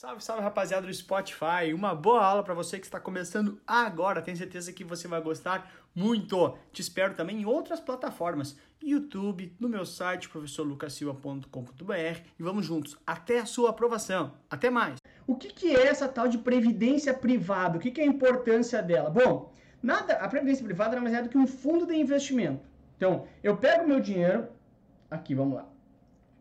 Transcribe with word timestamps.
Salve, 0.00 0.22
salve 0.22 0.44
rapaziada 0.44 0.86
do 0.86 0.94
Spotify. 0.94 1.74
Uma 1.74 1.92
boa 1.92 2.24
aula 2.24 2.44
para 2.44 2.54
você 2.54 2.78
que 2.78 2.86
está 2.86 3.00
começando 3.00 3.60
agora. 3.66 4.22
Tenho 4.22 4.36
certeza 4.36 4.72
que 4.72 4.84
você 4.84 5.08
vai 5.08 5.20
gostar 5.20 5.72
muito. 5.92 6.56
Te 6.72 6.80
espero 6.80 7.14
também 7.14 7.40
em 7.40 7.44
outras 7.44 7.80
plataformas, 7.80 8.56
YouTube, 8.80 9.52
no 9.58 9.68
meu 9.68 9.84
site 9.84 10.28
professorlucasilva.com.br 10.28 12.20
e 12.38 12.42
vamos 12.44 12.64
juntos 12.64 12.96
até 13.04 13.40
a 13.40 13.44
sua 13.44 13.70
aprovação. 13.70 14.34
Até 14.48 14.70
mais. 14.70 14.98
O 15.26 15.34
que, 15.34 15.48
que 15.48 15.74
é 15.74 15.88
essa 15.88 16.06
tal 16.06 16.28
de 16.28 16.38
previdência 16.38 17.12
privada? 17.12 17.76
O 17.76 17.80
que, 17.80 17.90
que 17.90 18.00
é 18.00 18.04
a 18.04 18.06
importância 18.06 18.80
dela? 18.80 19.10
Bom, 19.10 19.52
nada, 19.82 20.12
a 20.12 20.28
previdência 20.28 20.64
privada 20.64 20.90
nada 20.90 21.02
mais 21.02 21.14
é 21.16 21.22
do 21.22 21.28
que 21.28 21.36
um 21.36 21.48
fundo 21.48 21.84
de 21.84 21.96
investimento. 21.96 22.64
Então, 22.96 23.26
eu 23.42 23.56
pego 23.56 23.84
meu 23.84 23.98
dinheiro, 23.98 24.46
aqui, 25.10 25.34
vamos 25.34 25.56
lá. 25.56 25.66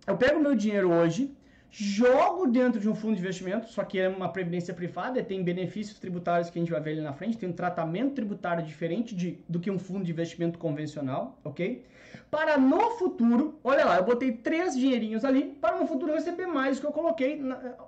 Eu 0.06 0.16
pego 0.16 0.40
meu 0.40 0.54
dinheiro 0.54 0.92
hoje 0.94 1.36
jogo 1.70 2.48
dentro 2.48 2.80
de 2.80 2.90
um 2.90 2.96
fundo 2.96 3.16
de 3.16 3.20
investimento, 3.20 3.68
só 3.68 3.84
que 3.84 4.00
é 4.00 4.08
uma 4.08 4.30
previdência 4.30 4.74
privada, 4.74 5.22
tem 5.22 5.44
benefícios 5.44 6.00
tributários 6.00 6.50
que 6.50 6.58
a 6.58 6.62
gente 6.62 6.72
vai 6.72 6.82
ver 6.82 6.92
ali 6.92 7.02
na 7.02 7.14
frente, 7.14 7.38
tem 7.38 7.50
um 7.50 7.54
tratamento 7.54 8.16
tributário 8.16 8.64
diferente 8.64 9.14
de, 9.14 9.40
do 9.48 9.60
que 9.60 9.70
um 9.70 9.78
fundo 9.78 10.04
de 10.04 10.12
investimento 10.12 10.58
convencional, 10.58 11.40
ok? 11.44 11.86
Para 12.32 12.58
no 12.58 12.92
futuro, 12.92 13.60
olha 13.64 13.86
lá, 13.86 13.98
eu 13.98 14.04
botei 14.04 14.32
três 14.32 14.76
dinheirinhos 14.76 15.24
ali, 15.24 15.58
para 15.62 15.78
no 15.78 15.86
futuro 15.86 16.14
receber 16.14 16.48
mais 16.48 16.78
do 16.78 16.82
que 16.82 16.88
eu 16.88 16.92
coloquei, 16.92 17.42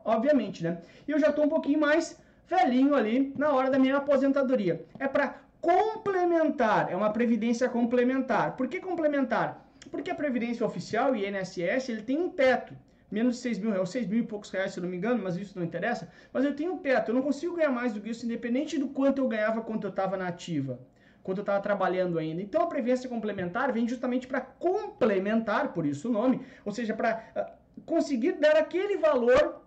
obviamente, 0.04 0.63
né? 0.63 0.82
E 1.07 1.12
eu 1.12 1.20
já 1.20 1.30
estou 1.30 1.46
um 1.46 1.49
pouquinho 1.49 1.80
mais 1.80 2.21
velhinho 2.48 2.96
ali 2.96 3.34
na 3.38 3.52
hora 3.52 3.70
da 3.70 3.80
minha 3.80 3.98
aposentadoria. 3.98 4.85
É 4.98 5.07
para 5.07 5.41
complementar, 5.62 6.91
é 6.91 6.96
uma 6.96 7.12
previdência 7.12 7.68
complementar. 7.70 8.55
Por 8.55 8.68
que 8.68 8.80
complementar? 8.80 9.66
Porque 9.91 10.12
a 10.12 10.16
previdência 10.16 10.66
oficial 10.66 11.16
e 11.16 11.27
INSS, 11.27 11.90
ele 11.90 12.02
tem 12.02 12.18
um 12.18 12.30
teto 12.30 12.73
menos 13.12 13.36
de 13.36 13.41
6 13.41 13.59
mil 13.59 13.72
reais, 13.72 13.90
6 13.90 14.08
mil 14.08 14.20
e 14.20 14.23
poucos 14.23 14.49
reais, 14.52 14.72
se 14.72 14.80
eu 14.80 14.84
não 14.84 14.90
me 14.90 14.98
engano, 14.98 15.22
mas 15.23 15.36
isso 15.36 15.58
não 15.58 15.66
interessa. 15.66 16.09
Mas 16.31 16.45
eu 16.45 16.55
tenho 16.55 16.73
um 16.73 16.77
teto, 16.77 17.09
eu 17.09 17.16
não 17.16 17.22
consigo 17.22 17.55
ganhar 17.55 17.72
mais 17.72 17.94
do 17.94 18.02
que 18.02 18.09
isso, 18.09 18.26
independente 18.26 18.77
do 18.77 18.88
quanto 18.90 19.20
eu 19.20 19.27
ganhava 19.27 19.62
quando 19.62 19.84
eu 19.84 19.90
estava 19.90 20.15
na 20.15 20.27
ativa, 20.27 20.79
quando 21.24 21.40
eu 21.40 21.43
estava 21.43 21.62
trabalhando 21.62 22.20
ainda. 22.20 22.41
Então 22.41 22.62
a 22.62 22.68
previdência 22.68 23.10
complementar 23.10 23.71
vem 23.71 23.87
justamente 23.87 24.27
para 24.27 24.41
complementar, 24.41 25.74
por 25.74 25.85
isso 25.85 26.10
o 26.10 26.12
nome, 26.12 26.41
ou 26.63 26.71
seja, 26.71 26.93
para 26.93 27.24
uh, 27.35 27.82
conseguir 27.85 28.34
dar 28.34 28.57
aquele 28.57 28.98
valor. 28.98 29.62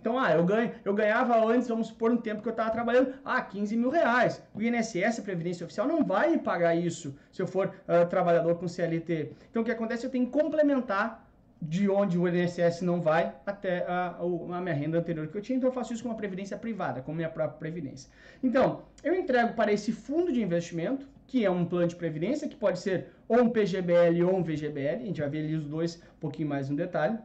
Então, 0.00 0.16
ah, 0.16 0.30
eu, 0.30 0.44
ganho, 0.44 0.72
eu 0.84 0.94
ganhava 0.94 1.44
antes, 1.44 1.66
vamos 1.66 1.88
supor, 1.88 2.10
no 2.12 2.22
tempo 2.22 2.40
que 2.40 2.48
eu 2.48 2.52
estava 2.52 2.70
trabalhando, 2.70 3.14
ah, 3.24 3.42
15 3.42 3.76
mil 3.76 3.90
reais. 3.90 4.40
O 4.54 4.62
INSS, 4.62 5.18
a 5.18 5.22
Previdência 5.22 5.64
Oficial, 5.64 5.88
não 5.88 6.04
vai 6.04 6.38
pagar 6.38 6.76
isso 6.76 7.16
se 7.32 7.42
eu 7.42 7.48
for 7.48 7.66
uh, 7.66 8.06
trabalhador 8.08 8.54
com 8.54 8.68
CLT. 8.68 9.32
Então, 9.50 9.62
o 9.62 9.64
que 9.64 9.72
acontece? 9.72 10.06
Eu 10.06 10.10
tenho 10.10 10.26
que 10.26 10.30
complementar 10.30 11.27
de 11.60 11.88
onde 11.90 12.16
o 12.16 12.28
INSS 12.28 12.82
não 12.82 13.00
vai 13.00 13.34
até 13.44 13.84
a, 13.86 14.16
a, 14.18 14.60
minha 14.60 14.74
renda 14.74 14.98
anterior 14.98 15.26
que 15.26 15.36
eu 15.36 15.42
tinha, 15.42 15.56
então 15.56 15.68
eu 15.68 15.74
faço 15.74 15.92
isso 15.92 16.02
com 16.02 16.08
uma 16.08 16.16
previdência 16.16 16.56
privada, 16.56 17.02
com 17.02 17.12
minha 17.12 17.28
própria 17.28 17.58
previdência. 17.58 18.10
Então, 18.42 18.82
eu 19.02 19.14
entrego 19.14 19.54
para 19.54 19.72
esse 19.72 19.90
fundo 19.90 20.32
de 20.32 20.40
investimento, 20.40 21.08
que 21.26 21.44
é 21.44 21.50
um 21.50 21.64
plano 21.64 21.88
de 21.88 21.96
previdência, 21.96 22.48
que 22.48 22.56
pode 22.56 22.78
ser 22.78 23.08
ou 23.26 23.42
um 23.42 23.50
PGBL 23.50 24.22
ou 24.24 24.36
um 24.36 24.42
VGBL, 24.42 25.02
a 25.02 25.06
gente 25.06 25.20
vai 25.20 25.28
ver 25.28 25.40
ali 25.40 25.54
os 25.56 25.66
dois 25.66 25.96
um 25.96 26.20
pouquinho 26.20 26.48
mais 26.48 26.68
no 26.70 26.76
detalhe. 26.76 27.18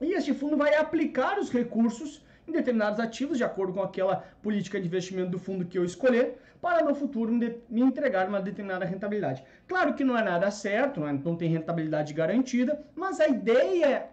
E 0.00 0.12
este 0.12 0.32
fundo 0.32 0.56
vai 0.56 0.74
aplicar 0.76 1.38
os 1.38 1.50
recursos 1.50 2.24
determinados 2.54 2.98
ativos, 2.98 3.36
de 3.36 3.44
acordo 3.44 3.72
com 3.72 3.82
aquela 3.82 4.24
política 4.42 4.80
de 4.80 4.86
investimento 4.86 5.30
do 5.30 5.38
fundo 5.38 5.64
que 5.64 5.78
eu 5.78 5.84
escolher, 5.84 6.38
para 6.64 6.82
no 6.82 6.94
futuro 6.94 7.30
me 7.30 7.80
entregar 7.82 8.26
uma 8.26 8.40
determinada 8.40 8.86
rentabilidade. 8.86 9.44
Claro 9.68 9.92
que 9.92 10.02
não 10.02 10.16
é 10.16 10.22
nada 10.22 10.50
certo, 10.50 11.00
não, 11.00 11.08
é, 11.08 11.36
tem 11.36 11.50
rentabilidade 11.50 12.14
garantida, 12.14 12.82
mas 12.94 13.20
a 13.20 13.28
ideia, 13.28 14.08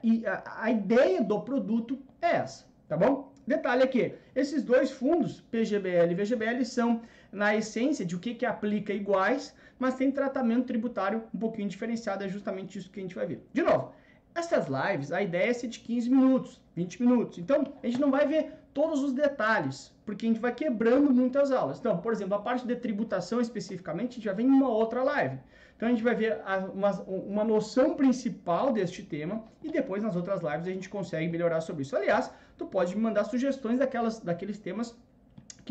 a, 0.45 0.69
ideia 0.69 1.23
do 1.23 1.39
produto 1.39 1.97
é 2.21 2.31
essa, 2.31 2.65
tá 2.89 2.97
bom? 2.97 3.31
Detalhe 3.47 3.83
aqui, 3.83 4.13
esses 4.35 4.63
dois 4.63 4.91
fundos, 4.91 5.39
PGBL 5.39 6.11
e 6.11 6.15
VGBL, 6.15 6.65
são, 6.65 7.01
na 7.31 7.55
essência, 7.55 8.05
de 8.05 8.17
o 8.17 8.19
que, 8.19 8.35
que 8.35 8.45
aplica 8.45 8.91
iguais, 8.91 9.55
mas 9.79 9.95
tem 9.95 10.11
tratamento 10.11 10.65
tributário 10.65 11.23
um 11.33 11.39
pouquinho 11.39 11.69
diferenciado, 11.69 12.23
é 12.23 12.27
justamente 12.27 12.77
isso 12.77 12.91
que 12.91 12.99
a 12.99 13.03
gente 13.03 13.15
vai 13.15 13.25
ver. 13.25 13.47
De 13.53 13.63
novo, 13.63 13.93
essas 14.35 14.67
lives, 14.67 15.11
a 15.11 15.21
ideia 15.21 15.49
é 15.49 15.53
ser 15.53 15.67
de 15.67 15.79
15 15.79 16.09
minutos, 16.09 16.60
20 16.75 17.01
minutos. 17.01 17.37
Então, 17.37 17.73
a 17.81 17.87
gente 17.87 17.99
não 17.99 18.11
vai 18.11 18.27
ver 18.27 18.53
todos 18.73 19.03
os 19.03 19.13
detalhes, 19.13 19.93
porque 20.05 20.25
a 20.25 20.29
gente 20.29 20.39
vai 20.39 20.53
quebrando 20.53 21.13
muitas 21.13 21.51
aulas. 21.51 21.79
Então, 21.79 21.97
por 21.97 22.13
exemplo, 22.13 22.35
a 22.35 22.39
parte 22.39 22.65
de 22.65 22.75
tributação 22.75 23.41
especificamente, 23.41 24.11
a 24.11 24.13
gente 24.15 24.25
já 24.25 24.33
vem 24.33 24.47
em 24.47 24.49
uma 24.49 24.69
outra 24.69 25.03
live. 25.03 25.37
Então, 25.75 25.87
a 25.87 25.91
gente 25.91 26.03
vai 26.03 26.15
ver 26.15 26.39
a, 26.45 26.57
uma, 26.57 26.91
uma 27.01 27.43
noção 27.43 27.95
principal 27.95 28.71
deste 28.71 29.03
tema 29.03 29.43
e 29.63 29.71
depois 29.71 30.03
nas 30.03 30.15
outras 30.15 30.41
lives 30.41 30.67
a 30.67 30.71
gente 30.71 30.87
consegue 30.89 31.27
melhorar 31.27 31.61
sobre 31.61 31.81
isso. 31.81 31.95
Aliás, 31.95 32.31
tu 32.57 32.65
pode 32.65 32.95
me 32.95 33.01
mandar 33.01 33.23
sugestões 33.23 33.79
daquelas, 33.79 34.19
daqueles 34.19 34.59
temas 34.59 34.95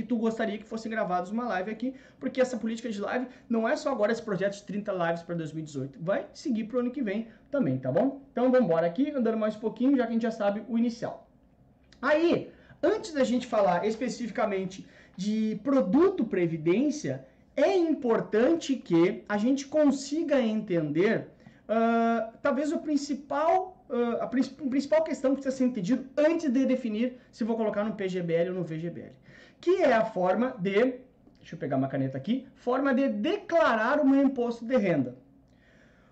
que 0.01 0.09
tu 0.09 0.17
gostaria 0.17 0.57
que 0.57 0.65
fossem 0.65 0.91
gravados 0.91 1.31
uma 1.31 1.47
live 1.47 1.71
aqui, 1.71 1.95
porque 2.19 2.41
essa 2.41 2.57
política 2.57 2.89
de 2.91 3.01
live 3.01 3.27
não 3.49 3.69
é 3.69 3.77
só 3.77 3.93
agora 3.93 4.13
esse 4.13 4.23
projeto 4.23 4.55
de 4.55 4.63
30 4.65 4.93
lives 4.93 5.23
para 5.23 5.35
2018, 5.35 5.99
vai 6.03 6.27
seguir 6.33 6.65
para 6.65 6.79
o 6.79 6.81
ano 6.81 6.91
que 6.91 7.03
vem 7.03 7.29
também, 7.51 7.79
tá 7.79 7.93
bom? 7.93 8.23
Então 8.33 8.51
vamos 8.51 8.67
embora 8.67 8.87
aqui, 8.87 9.11
andando 9.11 9.37
mais 9.37 9.57
um 9.57 9.61
pouquinho, 9.61 9.97
já 9.97 10.05
que 10.05 10.11
a 10.11 10.13
gente 10.13 10.23
já 10.23 10.31
sabe 10.31 10.63
o 10.69 10.79
inicial. 10.79 11.29
Aí, 12.01 12.51
antes 12.83 13.13
da 13.13 13.25
gente 13.25 13.47
falar 13.47 13.87
especificamente 13.87 14.87
de 15.17 15.61
produto 15.63 16.25
previdência, 16.25 17.27
é 17.55 17.77
importante 17.77 18.77
que 18.77 19.23
a 19.29 19.37
gente 19.37 19.67
consiga 19.67 20.41
entender 20.41 21.29
uh, 21.69 22.33
talvez 22.43 22.73
o 22.73 22.79
principal 22.79 23.77
Uh, 23.91 24.23
a, 24.23 24.27
principal 24.29 25.03
questão 25.03 25.35
que 25.35 25.43
precisa 25.43 25.57
ser 25.57 25.65
entendido 25.65 26.07
antes 26.17 26.49
de 26.49 26.65
definir 26.65 27.19
se 27.33 27.43
vou 27.43 27.57
colocar 27.57 27.83
no 27.83 27.93
PGBL 27.97 28.51
ou 28.51 28.55
no 28.55 28.63
VGBL 28.63 29.11
que 29.61 29.83
é 29.83 29.93
a 29.93 30.05
forma 30.05 30.55
de, 30.59 31.01
deixa 31.39 31.55
eu 31.55 31.59
pegar 31.59 31.77
uma 31.77 31.89
caneta 31.89 32.17
aqui, 32.17 32.47
forma 32.55 32.95
de 32.95 33.09
declarar 33.09 34.05
meu 34.05 34.23
imposto 34.23 34.65
de 34.65 34.77
renda. 34.77 35.17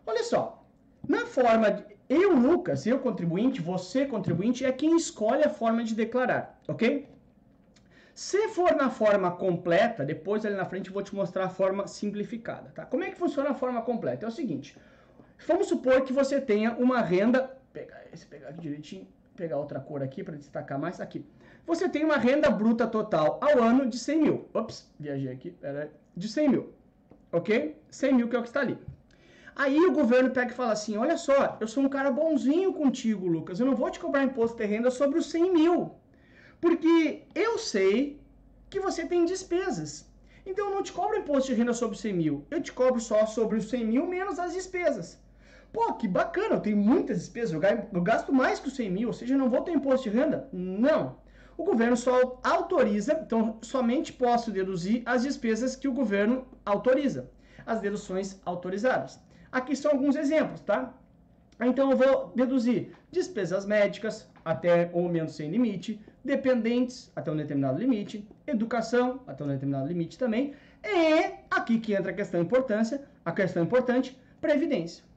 Olha 0.07 0.23
só, 0.23 0.65
na 1.07 1.27
forma 1.27 1.71
de, 1.71 1.85
eu, 2.09 2.35
Lucas, 2.35 2.87
eu 2.87 2.99
contribuinte, 2.99 3.61
você 3.61 4.07
contribuinte, 4.07 4.65
é 4.65 4.73
quem 4.73 4.97
escolhe 4.97 5.45
a 5.45 5.51
forma 5.51 5.85
de 5.85 5.95
declarar, 5.95 6.59
ok? 6.67 7.09
Se 8.15 8.49
for 8.49 8.75
na 8.75 8.91
forma 8.91 9.31
completa, 9.31 10.05
depois 10.05 10.45
ali 10.45 10.57
na 10.57 10.65
frente 10.65 10.89
eu 10.89 10.93
vou 10.93 11.03
te 11.03 11.15
mostrar 11.15 11.45
a 11.45 11.49
forma 11.49 11.87
simplificada, 11.87 12.71
tá? 12.75 12.85
Como 12.85 13.05
é 13.05 13.11
que 13.11 13.19
funciona 13.19 13.51
a 13.51 13.55
forma 13.55 13.81
completa? 13.83 14.27
É 14.27 14.29
o 14.29 14.33
seguinte, 14.33 14.77
vamos 15.47 15.69
supor 15.69 16.03
que 16.03 16.13
você 16.13 16.41
tenha 16.41 16.73
uma 16.73 17.01
renda, 17.01 17.57
pegar 17.73 18.03
esse, 18.13 18.27
pegar 18.27 18.49
aqui 18.49 18.61
direitinho, 18.61 19.07
pegar 19.39 19.57
outra 19.57 19.79
cor 19.79 20.03
aqui 20.03 20.25
para 20.25 20.37
destacar 20.37 20.79
mais, 20.79 21.01
aqui 21.01 21.25
você 21.65 21.87
tem 21.87 22.03
uma 22.03 22.17
renda 22.17 22.51
bruta 22.51 22.87
total 22.87 23.39
ao 23.43 23.63
ano 23.63 23.87
de 23.87 23.99
100 23.99 24.23
mil. 24.23 24.49
Ops, 24.55 24.91
viajei 24.99 25.31
aqui, 25.31 25.51
pera 25.51 25.93
de 26.17 26.27
100 26.27 26.49
mil, 26.49 26.73
ok? 27.31 27.77
100 27.91 28.15
mil 28.15 28.29
que 28.29 28.35
é 28.35 28.39
o 28.39 28.43
que 28.43 28.49
está 28.49 28.61
ali. 28.61 28.79
Aí 29.55 29.79
o 29.79 29.93
governo 29.93 30.31
pega 30.31 30.51
e 30.51 30.55
fala 30.55 30.73
assim, 30.73 30.97
olha 30.97 31.17
só, 31.17 31.59
eu 31.61 31.69
sou 31.69 31.83
um 31.83 31.89
cara 31.89 32.11
bonzinho 32.11 32.73
contigo, 32.73 33.27
Lucas, 33.27 33.61
eu 33.61 33.67
não 33.67 33.77
vou 33.77 33.91
te 33.91 34.01
cobrar 34.01 34.25
imposto 34.25 34.57
de 34.57 34.65
renda 34.65 34.91
sobre 34.91 35.19
os 35.19 35.27
100 35.31 35.53
mil, 35.53 35.93
porque 36.61 37.25
eu 37.35 37.59
sei 37.59 38.21
que 38.71 38.81
você 38.81 39.05
tem 39.07 39.25
despesas. 39.25 40.09
Então 40.47 40.69
eu 40.69 40.75
não 40.75 40.83
te 40.83 40.93
cobro 40.93 41.19
imposto 41.19 41.51
de 41.51 41.59
renda 41.59 41.75
sobre 41.75 41.97
os 41.97 42.01
100 42.01 42.13
mil, 42.15 42.47
eu 42.51 42.63
te 42.63 42.73
cobro 42.73 42.99
só 42.99 43.27
sobre 43.27 43.59
os 43.59 43.69
100 43.69 43.85
mil 43.85 44.07
menos 44.07 44.39
as 44.39 44.55
despesas. 44.55 45.21
Pô, 45.73 45.93
que 45.95 46.09
bacana, 46.09 46.55
eu 46.55 46.61
tenho 46.61 46.77
muitas 46.77 47.19
despesas, 47.19 47.53
eu 47.53 48.03
gasto 48.03 48.33
mais 48.33 48.59
que 48.59 48.69
os 48.69 48.75
100 48.75 48.91
mil, 48.91 49.09
ou 49.09 49.15
seja, 49.15 49.35
eu 49.35 49.39
não 49.39 49.51
vou 49.51 49.61
ter 49.61 49.73
imposto 49.73 50.09
de 50.09 50.17
renda? 50.17 50.49
Não 50.53 51.17
o 51.59 51.65
governo 51.65 51.97
só 51.97 52.41
autoriza, 52.45 53.21
então 53.27 53.59
somente 53.61 54.13
posso 54.13 54.53
deduzir 54.53 55.03
as 55.05 55.25
despesas 55.25 55.75
que 55.75 55.89
o 55.89 55.93
governo 55.93 56.47
autoriza, 56.65 57.29
as 57.67 57.81
deduções 57.81 58.41
autorizadas. 58.45 59.21
Aqui 59.51 59.75
são 59.75 59.91
alguns 59.91 60.15
exemplos, 60.15 60.61
tá? 60.61 60.95
Então 61.61 61.91
eu 61.91 61.97
vou 61.97 62.33
deduzir 62.37 62.93
despesas 63.11 63.67
médicas 63.67 64.31
até 64.45 64.89
ou 64.93 65.09
menos 65.09 65.35
sem 65.35 65.51
limite, 65.51 66.01
dependentes 66.25 67.11
até 67.17 67.33
um 67.33 67.37
determinado 67.37 67.81
limite, 67.81 68.27
educação 68.47 69.21
até 69.27 69.43
um 69.43 69.49
determinado 69.49 69.89
limite 69.89 70.17
também, 70.17 70.55
e 70.85 71.33
aqui 71.51 71.81
que 71.81 71.93
entra 71.93 72.13
a 72.13 72.15
questão 72.15 72.41
importância, 72.41 73.05
a 73.25 73.33
questão 73.33 73.65
importante, 73.65 74.17
previdência. 74.41 75.08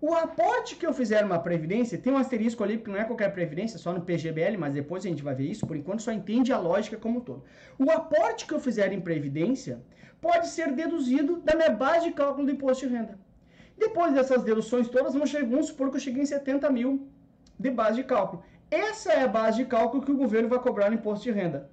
O 0.00 0.14
aporte 0.14 0.76
que 0.76 0.86
eu 0.86 0.92
fizer 0.92 1.22
numa 1.22 1.40
previdência, 1.40 1.98
tem 1.98 2.12
um 2.12 2.18
asterisco 2.18 2.62
ali, 2.62 2.78
porque 2.78 2.92
não 2.92 3.00
é 3.00 3.04
qualquer 3.04 3.32
previdência, 3.32 3.78
só 3.80 3.92
no 3.92 4.02
PGBL, 4.02 4.56
mas 4.56 4.72
depois 4.72 5.04
a 5.04 5.08
gente 5.08 5.24
vai 5.24 5.34
ver 5.34 5.50
isso, 5.50 5.66
por 5.66 5.76
enquanto 5.76 6.02
só 6.02 6.12
entende 6.12 6.52
a 6.52 6.58
lógica 6.58 6.96
como 6.96 7.18
um 7.18 7.20
todo. 7.20 7.42
O 7.76 7.90
aporte 7.90 8.46
que 8.46 8.54
eu 8.54 8.60
fizer 8.60 8.92
em 8.92 9.00
previdência 9.00 9.82
pode 10.20 10.46
ser 10.48 10.72
deduzido 10.72 11.40
da 11.40 11.56
minha 11.56 11.70
base 11.70 12.06
de 12.06 12.12
cálculo 12.12 12.46
do 12.46 12.52
imposto 12.52 12.86
de 12.86 12.94
renda. 12.94 13.18
Depois 13.76 14.14
dessas 14.14 14.44
deduções 14.44 14.88
todas, 14.88 15.14
vamos 15.14 15.66
supor 15.66 15.90
que 15.90 15.96
eu 15.96 16.00
cheguei 16.00 16.22
em 16.22 16.26
70 16.26 16.70
mil 16.70 17.08
de 17.58 17.70
base 17.70 17.96
de 17.96 18.04
cálculo. 18.04 18.44
Essa 18.70 19.12
é 19.12 19.24
a 19.24 19.28
base 19.28 19.56
de 19.58 19.64
cálculo 19.64 20.04
que 20.04 20.12
o 20.12 20.16
governo 20.16 20.48
vai 20.48 20.60
cobrar 20.60 20.90
no 20.90 20.94
imposto 20.94 21.24
de 21.24 21.32
renda. 21.32 21.68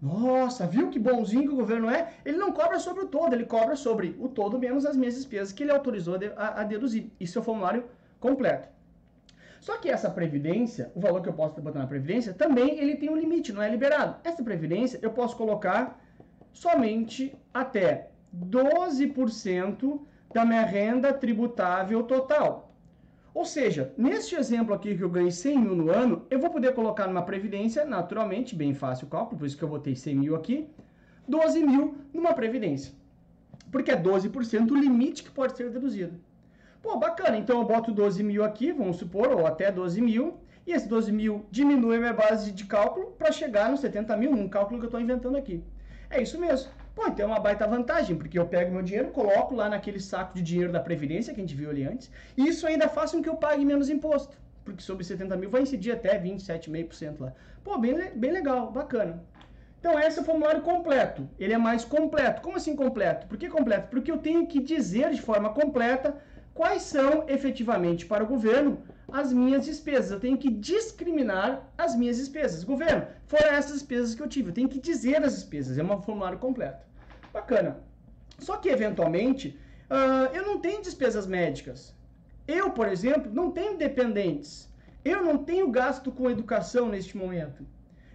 Nossa, 0.00 0.66
viu 0.66 0.90
que 0.90 0.98
bonzinho 0.98 1.42
que 1.42 1.54
o 1.54 1.56
governo 1.56 1.90
é? 1.90 2.12
Ele 2.24 2.38
não 2.38 2.52
cobra 2.52 2.78
sobre 2.78 3.04
o 3.04 3.08
todo, 3.08 3.34
ele 3.34 3.44
cobra 3.44 3.74
sobre 3.74 4.16
o 4.20 4.28
todo 4.28 4.58
menos 4.58 4.86
as 4.86 4.96
minhas 4.96 5.14
despesas 5.16 5.52
que 5.52 5.64
ele 5.64 5.72
autorizou 5.72 6.16
a, 6.36 6.62
deduzir. 6.62 7.10
Isso 7.18 7.38
é 7.38 7.40
o 7.40 7.44
formulário 7.44 7.84
completo. 8.20 8.68
Só 9.60 9.76
que 9.78 9.88
essa 9.88 10.08
previdência, 10.08 10.92
o 10.94 11.00
valor 11.00 11.20
que 11.20 11.28
eu 11.28 11.32
posso 11.32 11.60
botar 11.60 11.80
na 11.80 11.86
previdência, 11.86 12.32
também 12.32 12.78
ele 12.78 12.96
tem 12.96 13.10
um 13.10 13.16
limite, 13.16 13.52
não 13.52 13.60
é 13.60 13.68
liberado. 13.68 14.16
Essa 14.22 14.42
previdência 14.42 15.00
eu 15.02 15.10
posso 15.10 15.36
colocar 15.36 16.00
somente 16.52 17.36
até 17.52 18.10
12% 18.34 20.00
da 20.32 20.44
minha 20.44 20.64
renda 20.64 21.12
tributável 21.12 22.04
total. 22.04 22.67
Ou 23.38 23.44
seja, 23.44 23.94
neste 23.96 24.34
exemplo 24.34 24.74
aqui 24.74 24.96
que 24.96 25.04
eu 25.04 25.08
ganhei 25.08 25.30
100 25.30 25.58
mil 25.60 25.76
no 25.76 25.92
ano, 25.92 26.26
eu 26.28 26.40
vou 26.40 26.50
poder 26.50 26.74
colocar 26.74 27.06
numa 27.06 27.22
previdência, 27.22 27.84
naturalmente, 27.84 28.52
bem 28.52 28.74
fácil 28.74 29.06
o 29.06 29.10
cálculo, 29.10 29.38
por 29.38 29.46
isso 29.46 29.56
que 29.56 29.62
eu 29.62 29.68
botei 29.68 29.94
100 29.94 30.16
mil 30.16 30.34
aqui, 30.34 30.68
12 31.28 31.62
mil 31.62 31.98
numa 32.12 32.34
previdência. 32.34 32.92
Porque 33.70 33.92
é 33.92 33.96
12% 33.96 34.72
o 34.72 34.74
limite 34.74 35.22
que 35.22 35.30
pode 35.30 35.56
ser 35.56 35.70
deduzido. 35.70 36.18
Pô, 36.82 36.96
bacana, 36.98 37.36
então 37.38 37.60
eu 37.60 37.64
boto 37.64 37.92
12 37.92 38.24
mil 38.24 38.42
aqui, 38.42 38.72
vamos 38.72 38.96
supor, 38.96 39.28
ou 39.28 39.46
até 39.46 39.70
12 39.70 40.00
mil, 40.00 40.38
e 40.66 40.72
esse 40.72 40.88
12 40.88 41.12
mil 41.12 41.46
diminui 41.48 41.98
a 41.98 42.00
minha 42.00 42.12
base 42.12 42.50
de 42.50 42.64
cálculo 42.64 43.12
para 43.12 43.30
chegar 43.30 43.70
nos 43.70 43.78
70 43.78 44.16
mil, 44.16 44.34
num 44.34 44.48
cálculo 44.48 44.80
que 44.80 44.86
eu 44.86 44.88
estou 44.88 45.00
inventando 45.00 45.36
aqui. 45.36 45.62
É 46.10 46.20
isso 46.20 46.40
mesmo. 46.40 46.72
Pô, 46.98 47.06
então 47.06 47.26
é 47.26 47.28
uma 47.28 47.38
baita 47.38 47.64
vantagem, 47.64 48.16
porque 48.16 48.36
eu 48.36 48.44
pego 48.44 48.72
meu 48.72 48.82
dinheiro, 48.82 49.10
coloco 49.10 49.54
lá 49.54 49.68
naquele 49.68 50.00
saco 50.00 50.34
de 50.34 50.42
dinheiro 50.42 50.72
da 50.72 50.80
Previdência, 50.80 51.32
que 51.32 51.40
a 51.40 51.44
gente 51.44 51.54
viu 51.54 51.70
ali 51.70 51.84
antes, 51.84 52.10
e 52.36 52.48
isso 52.48 52.66
ainda 52.66 52.88
faz 52.88 53.12
com 53.12 53.22
que 53.22 53.28
eu 53.28 53.36
pague 53.36 53.64
menos 53.64 53.88
imposto. 53.88 54.36
Porque 54.64 54.82
sobre 54.82 55.04
70 55.04 55.36
mil 55.36 55.48
vai 55.48 55.62
incidir 55.62 55.92
até 55.92 56.20
27,5% 56.20 57.20
lá. 57.20 57.32
Pô, 57.62 57.78
bem, 57.78 58.10
bem 58.16 58.32
legal, 58.32 58.72
bacana. 58.72 59.22
Então, 59.78 59.96
esse 59.96 60.18
é 60.18 60.22
o 60.22 60.24
formulário 60.24 60.60
completo. 60.62 61.30
Ele 61.38 61.52
é 61.52 61.58
mais 61.58 61.84
completo. 61.84 62.42
Como 62.42 62.56
assim 62.56 62.74
completo? 62.74 63.28
Por 63.28 63.38
que 63.38 63.48
completo? 63.48 63.86
Porque 63.90 64.10
eu 64.10 64.18
tenho 64.18 64.44
que 64.48 64.58
dizer 64.58 65.10
de 65.10 65.22
forma 65.22 65.50
completa 65.50 66.16
quais 66.52 66.82
são 66.82 67.28
efetivamente 67.28 68.06
para 68.06 68.24
o 68.24 68.26
governo 68.26 68.82
as 69.12 69.32
minhas 69.32 69.64
despesas. 69.64 70.10
Eu 70.10 70.20
tenho 70.20 70.36
que 70.36 70.50
discriminar 70.50 71.72
as 71.76 71.94
minhas 71.96 72.16
despesas. 72.16 72.64
Governo, 72.64 73.06
foram 73.26 73.48
essas 73.48 73.74
despesas 73.74 74.14
que 74.14 74.22
eu 74.22 74.28
tive. 74.28 74.50
Eu 74.50 74.54
tenho 74.54 74.68
que 74.68 74.80
dizer 74.80 75.22
as 75.22 75.34
despesas. 75.34 75.78
É 75.78 75.82
um 75.82 76.02
formulário 76.02 76.38
completo. 76.38 76.86
Bacana. 77.32 77.80
Só 78.38 78.56
que, 78.56 78.68
eventualmente, 78.68 79.58
uh, 79.90 80.34
eu 80.34 80.44
não 80.46 80.60
tenho 80.60 80.82
despesas 80.82 81.26
médicas. 81.26 81.94
Eu, 82.46 82.70
por 82.70 82.88
exemplo, 82.88 83.32
não 83.32 83.50
tenho 83.50 83.76
dependentes. 83.76 84.68
Eu 85.04 85.22
não 85.22 85.38
tenho 85.38 85.70
gasto 85.70 86.12
com 86.12 86.30
educação 86.30 86.88
neste 86.88 87.16
momento. 87.16 87.66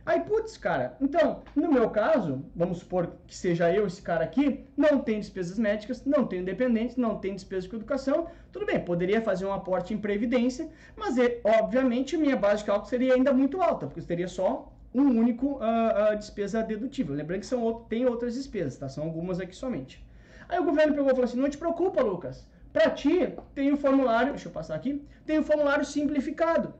Aí, 0.06 0.20
putz, 0.20 0.58
cara, 0.58 0.98
então, 1.00 1.44
no 1.56 1.72
meu 1.72 1.90
caso, 1.90 2.44
vamos 2.54 2.80
supor 2.80 3.14
que 3.26 3.36
seja 3.36 3.74
eu 3.74 3.88
esse 3.88 4.02
cara 4.02 4.26
aqui, 4.26 4.66
não 4.76 5.00
tem 5.00 5.20
despesas 5.20 5.58
médicas, 5.58 6.04
não 6.04 6.28
tenho 6.28 6.44
dependentes, 6.44 6.98
não 6.98 7.18
tenho 7.20 7.36
despesas 7.36 7.70
com 7.70 7.78
educação, 7.78 8.28
tudo 8.52 8.66
bem, 8.66 8.84
poderia 8.84 9.22
fazer 9.22 9.46
um 9.46 9.54
aporte 9.54 9.94
em 9.94 9.98
previdência, 9.98 10.70
mas, 10.98 11.18
é, 11.18 11.40
obviamente, 11.46 12.18
minha 12.18 12.36
base 12.36 12.58
de 12.60 12.66
cálculo 12.66 12.90
seria 12.90 13.14
ainda 13.14 13.32
muito 13.32 13.62
alta, 13.62 13.88
porque 13.88 14.02
teria 14.02 14.28
só 14.28 14.74
um 14.94 15.08
único 15.18 15.54
uh, 15.54 16.14
uh, 16.14 16.18
despesa 16.18 16.62
dedutível. 16.62 17.16
Lembrando 17.16 17.40
que 17.40 17.46
são, 17.46 17.86
tem 17.90 18.06
outras 18.06 18.36
despesas, 18.36 18.78
tá? 18.78 18.90
São 18.90 19.06
algumas 19.06 19.40
aqui 19.40 19.56
somente. 19.56 20.06
Aí 20.50 20.60
o 20.60 20.66
governo 20.66 20.94
pegou 20.94 21.08
e 21.08 21.12
falou 21.12 21.26
assim, 21.26 21.40
não 21.40 21.50
te 21.50 21.58
preocupa, 21.58 22.02
Lucas, 22.04 22.46
para 22.72 22.90
ti 22.92 23.34
tem 23.56 23.72
um 23.72 23.78
formulário, 23.78 24.34
deixa 24.34 24.50
eu 24.50 24.52
passar 24.52 24.76
aqui, 24.76 25.02
tem 25.26 25.40
um 25.40 25.44
formulário 25.44 25.86
simplificado. 25.86 26.74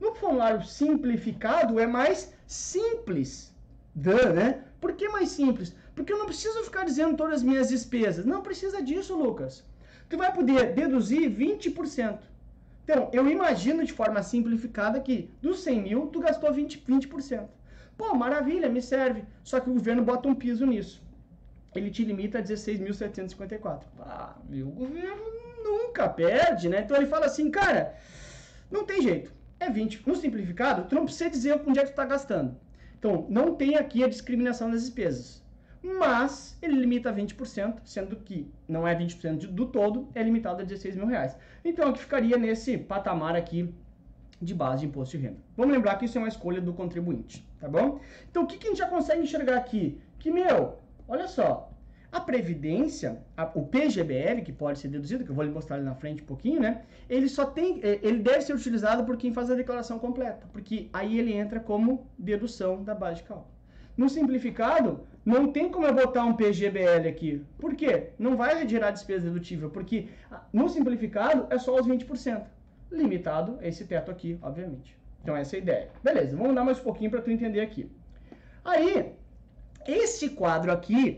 No 0.00 0.14
formulário 0.14 0.62
simplificado 0.62 1.80
é 1.80 1.86
mais 1.86 2.35
simples. 2.46 3.54
Duh, 3.94 4.32
né? 4.32 4.64
Por 4.80 4.92
que 4.92 5.08
mais 5.08 5.30
simples? 5.30 5.74
Porque 5.94 6.12
eu 6.12 6.18
não 6.18 6.26
preciso 6.26 6.62
ficar 6.64 6.84
dizendo 6.84 7.16
todas 7.16 7.36
as 7.36 7.42
minhas 7.42 7.68
despesas. 7.68 8.26
Não 8.26 8.42
precisa 8.42 8.82
disso, 8.82 9.16
Lucas. 9.16 9.64
Tu 10.08 10.16
vai 10.16 10.32
poder 10.32 10.74
deduzir 10.74 11.30
20%. 11.30 12.18
Então, 12.84 13.10
eu 13.12 13.28
imagino 13.28 13.84
de 13.84 13.92
forma 13.92 14.22
simplificada 14.22 15.00
que 15.00 15.30
dos 15.42 15.60
100 15.60 15.82
mil, 15.82 16.06
tu 16.08 16.20
gastou 16.20 16.52
20%. 16.52 16.82
20%. 16.86 17.48
Pô, 17.96 18.14
maravilha, 18.14 18.68
me 18.68 18.82
serve. 18.82 19.24
Só 19.42 19.58
que 19.58 19.70
o 19.70 19.74
governo 19.74 20.04
bota 20.04 20.28
um 20.28 20.34
piso 20.34 20.66
nisso. 20.66 21.02
Ele 21.74 21.90
te 21.90 22.04
limita 22.04 22.38
a 22.38 22.42
16.754. 22.42 23.80
Ah, 23.98 24.36
meu 24.48 24.66
governo 24.66 25.24
nunca 25.64 26.08
perde, 26.08 26.68
né? 26.68 26.82
Então 26.82 26.96
ele 26.96 27.06
fala 27.06 27.26
assim, 27.26 27.50
cara, 27.50 27.94
não 28.70 28.84
tem 28.84 29.02
jeito 29.02 29.36
é 29.58 29.70
20. 29.70 30.06
No 30.06 30.14
simplificado, 30.14 30.88
tu 30.88 30.94
não 30.94 31.04
precisa 31.04 31.30
dizer 31.30 31.60
onde 31.66 31.78
é 31.78 31.82
que 31.82 31.88
tu 31.88 31.92
está 31.92 32.04
gastando. 32.04 32.56
Então, 32.98 33.26
não 33.28 33.54
tem 33.54 33.76
aqui 33.76 34.02
a 34.02 34.08
discriminação 34.08 34.70
das 34.70 34.82
despesas. 34.82 35.44
Mas 35.82 36.58
ele 36.60 36.74
limita 36.74 37.10
a 37.10 37.14
20%, 37.14 37.80
sendo 37.84 38.16
que 38.16 38.50
não 38.66 38.86
é 38.86 38.94
20% 38.94 39.46
do 39.46 39.66
todo, 39.66 40.08
é 40.14 40.22
limitado 40.22 40.62
a 40.62 40.64
16 40.64 40.96
mil 40.96 41.06
reais. 41.06 41.36
Então, 41.64 41.88
aqui 41.88 42.00
ficaria 42.00 42.36
nesse 42.36 42.76
patamar 42.76 43.36
aqui 43.36 43.72
de 44.40 44.54
base 44.54 44.80
de 44.80 44.86
imposto 44.86 45.16
de 45.16 45.24
renda. 45.24 45.38
Vamos 45.56 45.74
lembrar 45.74 45.96
que 45.96 46.04
isso 46.04 46.18
é 46.18 46.20
uma 46.20 46.28
escolha 46.28 46.60
do 46.60 46.72
contribuinte, 46.74 47.46
tá 47.60 47.68
bom? 47.68 48.00
Então, 48.30 48.42
o 48.42 48.46
que, 48.46 48.58
que 48.58 48.66
a 48.66 48.70
gente 48.70 48.78
já 48.78 48.88
consegue 48.88 49.22
enxergar 49.22 49.56
aqui? 49.56 50.00
Que, 50.18 50.30
meu, 50.30 50.78
olha 51.08 51.28
só, 51.28 51.65
a 52.16 52.20
previdência, 52.20 53.18
a, 53.36 53.44
o 53.54 53.66
PGBL, 53.66 54.42
que 54.42 54.52
pode 54.52 54.78
ser 54.78 54.88
deduzido, 54.88 55.24
que 55.24 55.30
eu 55.30 55.34
vou 55.34 55.44
lhe 55.44 55.50
mostrar 55.50 55.76
ali 55.76 55.84
na 55.84 55.94
frente 55.94 56.22
um 56.22 56.26
pouquinho, 56.26 56.60
né? 56.60 56.82
Ele 57.08 57.28
só 57.28 57.44
tem, 57.44 57.80
é, 57.82 58.00
ele 58.02 58.18
deve 58.18 58.40
ser 58.40 58.54
utilizado 58.54 59.04
por 59.04 59.16
quem 59.16 59.32
faz 59.32 59.50
a 59.50 59.54
declaração 59.54 59.98
completa, 59.98 60.46
porque 60.52 60.88
aí 60.92 61.18
ele 61.18 61.32
entra 61.32 61.60
como 61.60 62.06
dedução 62.18 62.82
da 62.82 62.94
base 62.94 63.16
de 63.16 63.24
cálculo. 63.24 63.54
No 63.96 64.08
simplificado, 64.08 65.00
não 65.24 65.50
tem 65.52 65.70
como 65.70 65.86
eu 65.86 65.94
botar 65.94 66.24
um 66.24 66.34
PGBL 66.34 67.08
aqui. 67.08 67.42
Por 67.58 67.74
quê? 67.74 68.10
Não 68.18 68.36
vai 68.36 68.66
gerar 68.68 68.90
despesa 68.90 69.24
dedutível, 69.24 69.70
porque 69.70 70.08
ah, 70.30 70.42
no 70.52 70.68
simplificado 70.68 71.46
é 71.50 71.58
só 71.58 71.74
os 71.74 71.86
20%. 71.86 72.44
Limitado 72.90 73.58
esse 73.62 73.84
teto 73.84 74.10
aqui, 74.10 74.38
obviamente. 74.42 74.96
Então 75.22 75.36
essa 75.36 75.56
é 75.56 75.58
a 75.58 75.62
ideia. 75.62 75.90
Beleza, 76.02 76.36
vamos 76.36 76.54
dar 76.54 76.64
mais 76.64 76.78
um 76.78 76.82
pouquinho 76.82 77.10
para 77.10 77.22
tu 77.22 77.30
entender 77.30 77.60
aqui. 77.60 77.90
Aí, 78.64 79.12
esse 79.86 80.30
quadro 80.30 80.70
aqui 80.70 81.16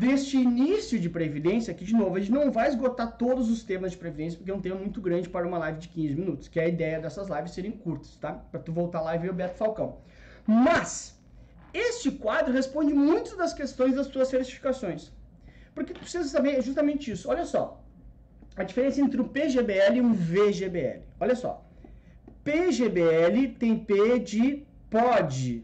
deste 0.00 0.38
início 0.38 0.98
de 0.98 1.10
previdência, 1.10 1.74
que 1.74 1.84
de 1.84 1.92
novo, 1.92 2.16
a 2.16 2.20
gente 2.20 2.32
não 2.32 2.50
vai 2.50 2.68
esgotar 2.70 3.18
todos 3.18 3.50
os 3.50 3.62
temas 3.62 3.92
de 3.92 3.98
previdência, 3.98 4.38
porque 4.38 4.50
é 4.50 4.54
um 4.54 4.60
tema 4.60 4.76
muito 4.76 4.98
grande 4.98 5.28
para 5.28 5.46
uma 5.46 5.58
live 5.58 5.78
de 5.78 5.88
15 5.88 6.14
minutos, 6.14 6.48
que 6.48 6.58
é 6.58 6.64
a 6.64 6.68
ideia 6.68 6.98
dessas 6.98 7.28
lives 7.28 7.52
serem 7.52 7.72
curtas, 7.72 8.16
tá? 8.16 8.32
Para 8.32 8.60
tu 8.60 8.72
voltar 8.72 9.02
lá 9.02 9.14
e 9.14 9.18
ver 9.18 9.30
o 9.30 9.34
Beto 9.34 9.56
Falcão. 9.56 9.98
Mas, 10.46 11.20
este 11.74 12.10
quadro 12.10 12.50
responde 12.50 12.94
muitas 12.94 13.36
das 13.36 13.52
questões 13.52 13.94
das 13.94 14.06
tuas 14.06 14.28
certificações. 14.28 15.12
Porque 15.74 15.92
tu 15.92 16.00
precisa 16.00 16.26
saber 16.26 16.62
justamente 16.62 17.10
isso. 17.10 17.28
Olha 17.28 17.44
só, 17.44 17.84
a 18.56 18.64
diferença 18.64 19.02
entre 19.02 19.20
o 19.20 19.28
PGBL 19.28 19.96
e 19.96 20.00
um 20.00 20.14
VGBL. 20.14 21.02
Olha 21.20 21.36
só, 21.36 21.62
PGBL 22.42 23.48
tem 23.58 23.78
P 23.78 24.18
de 24.18 24.66
pode. 24.88 25.62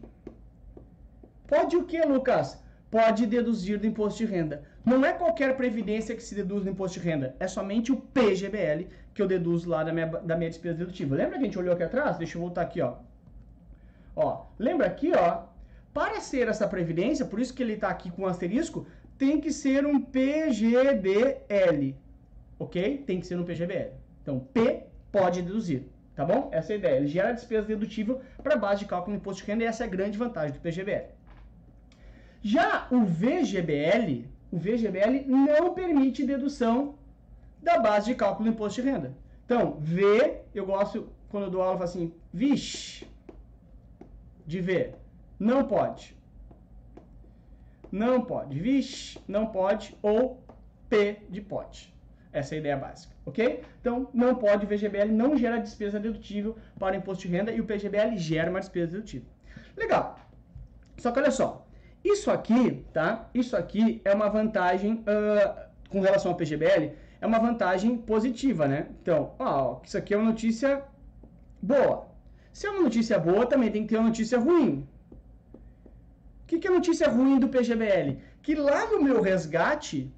Pode 1.47 1.75
o 1.75 1.85
que, 1.85 1.99
Lucas? 2.03 2.66
Pode 2.89 3.25
deduzir 3.25 3.79
do 3.79 3.87
imposto 3.87 4.25
de 4.25 4.31
renda. 4.31 4.63
Não 4.85 5.05
é 5.05 5.13
qualquer 5.13 5.55
previdência 5.57 6.15
que 6.15 6.23
se 6.23 6.33
deduz 6.33 6.63
do 6.63 6.69
imposto 6.69 6.99
de 6.99 7.05
renda, 7.05 7.35
é 7.39 7.47
somente 7.47 7.91
o 7.91 7.97
PGBL 7.97 8.87
que 9.13 9.21
eu 9.21 9.27
deduzo 9.27 9.69
lá 9.69 9.83
da 9.83 9.91
minha, 9.91 10.07
da 10.07 10.37
minha 10.37 10.49
despesa 10.49 10.77
dedutiva. 10.77 11.15
Lembra 11.15 11.37
que 11.37 11.43
a 11.43 11.45
gente 11.45 11.59
olhou 11.59 11.73
aqui 11.73 11.83
atrás? 11.83 12.17
Deixa 12.17 12.37
eu 12.37 12.41
voltar 12.41 12.61
aqui, 12.61 12.81
ó. 12.81 12.95
Ó, 14.15 14.45
lembra 14.57 14.87
aqui, 14.87 15.11
ó, 15.13 15.43
para 15.93 16.21
ser 16.21 16.47
essa 16.47 16.67
previdência, 16.67 17.25
por 17.25 17.39
isso 17.39 17.53
que 17.53 17.61
ele 17.61 17.73
está 17.73 17.89
aqui 17.89 18.09
com 18.09 18.23
um 18.23 18.27
asterisco, 18.27 18.87
tem 19.17 19.41
que 19.41 19.51
ser 19.51 19.85
um 19.85 19.99
PGBL, 19.99 21.95
ok? 22.59 23.03
Tem 23.05 23.19
que 23.19 23.27
ser 23.27 23.39
um 23.39 23.43
PGBL. 23.43 23.91
Então, 24.21 24.39
P 24.39 24.83
pode 25.11 25.41
deduzir, 25.41 25.83
tá 26.15 26.23
bom? 26.23 26.49
Essa 26.51 26.73
é 26.73 26.75
a 26.75 26.77
ideia. 26.77 26.97
Ele 26.97 27.07
gera 27.07 27.31
despesa 27.31 27.67
dedutível 27.67 28.21
para 28.41 28.55
base 28.55 28.81
de 28.81 28.85
cálculo 28.85 29.15
do 29.15 29.19
imposto 29.19 29.43
de 29.43 29.51
renda 29.51 29.63
e 29.63 29.67
essa 29.67 29.83
é 29.83 29.87
a 29.87 29.89
grande 29.89 30.17
vantagem 30.17 30.53
do 30.53 30.59
PGBL. 30.59 31.16
Já 32.47 32.87
o 32.89 33.03
VGBL, 33.03 34.25
o 34.49 34.57
VGBL 34.57 35.25
não 35.27 35.73
permite 35.73 36.25
dedução 36.25 36.95
da 37.61 37.77
base 37.77 38.05
de 38.05 38.15
cálculo 38.15 38.47
do 38.47 38.53
imposto 38.53 38.81
de 38.81 38.89
renda. 38.89 39.17
Então, 39.45 39.75
V, 39.81 40.43
eu 40.55 40.65
gosto, 40.65 41.09
quando 41.27 41.43
eu 41.43 41.49
dou 41.49 41.61
aula, 41.61 41.73
eu 41.73 41.77
falo 41.79 41.89
assim, 41.89 42.13
vixe, 42.31 43.05
de 44.45 44.61
V, 44.61 44.93
não 45.37 45.65
pode. 45.65 46.15
Não 47.91 48.23
pode. 48.23 48.57
Vixe, 48.57 49.19
não 49.27 49.47
pode. 49.47 49.97
Ou 50.01 50.41
P 50.87 51.23
de 51.29 51.41
pode. 51.41 51.93
Essa 52.31 52.55
é 52.55 52.57
a 52.57 52.59
ideia 52.59 52.77
básica, 52.77 53.13
ok? 53.25 53.61
Então, 53.81 54.09
não 54.13 54.35
pode, 54.35 54.65
o 54.65 54.69
VGBL 54.69 55.11
não 55.11 55.35
gera 55.35 55.59
despesa 55.59 55.99
dedutível 55.99 56.55
para 56.79 56.95
o 56.95 56.97
imposto 56.97 57.27
de 57.27 57.33
renda 57.35 57.51
e 57.51 57.59
o 57.59 57.65
PGBL 57.65 58.15
gera 58.15 58.49
uma 58.49 58.61
despesa 58.61 58.93
dedutível. 58.93 59.27
Legal. 59.75 60.17
Só 60.97 61.11
que 61.11 61.19
olha 61.19 61.31
só, 61.31 61.66
isso 62.11 62.31
aqui, 62.31 62.85
tá? 62.93 63.29
Isso 63.33 63.55
aqui 63.55 64.01
é 64.03 64.13
uma 64.13 64.29
vantagem 64.29 64.93
uh, 64.93 65.67
com 65.89 65.99
relação 65.99 66.31
ao 66.31 66.37
PGBL, 66.37 66.93
é 67.19 67.25
uma 67.25 67.39
vantagem 67.39 67.97
positiva, 67.97 68.67
né? 68.67 68.87
Então, 69.01 69.33
ó, 69.39 69.79
isso 69.83 69.97
aqui 69.97 70.13
é 70.13 70.17
uma 70.17 70.29
notícia 70.29 70.83
boa. 71.61 72.07
Se 72.53 72.67
é 72.67 72.69
uma 72.69 72.83
notícia 72.83 73.19
boa, 73.19 73.45
também 73.45 73.71
tem 73.71 73.83
que 73.83 73.89
ter 73.89 73.97
uma 73.97 74.09
notícia 74.09 74.39
ruim. 74.39 74.87
O 76.43 76.47
que, 76.47 76.59
que 76.59 76.67
é 76.67 76.71
notícia 76.71 77.09
ruim 77.09 77.39
do 77.39 77.49
PGBL? 77.49 78.17
Que 78.41 78.55
lá 78.55 78.89
no 78.89 79.01
meu 79.01 79.21
resgate, 79.21 80.11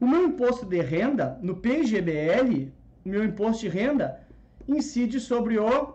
o 0.00 0.06
meu 0.06 0.26
imposto 0.26 0.64
de 0.64 0.80
renda, 0.80 1.38
no 1.42 1.56
PGBL, 1.56 2.72
o 3.04 3.08
meu 3.08 3.24
imposto 3.24 3.62
de 3.62 3.68
renda, 3.68 4.20
incide 4.66 5.20
sobre 5.20 5.58
o 5.58 5.94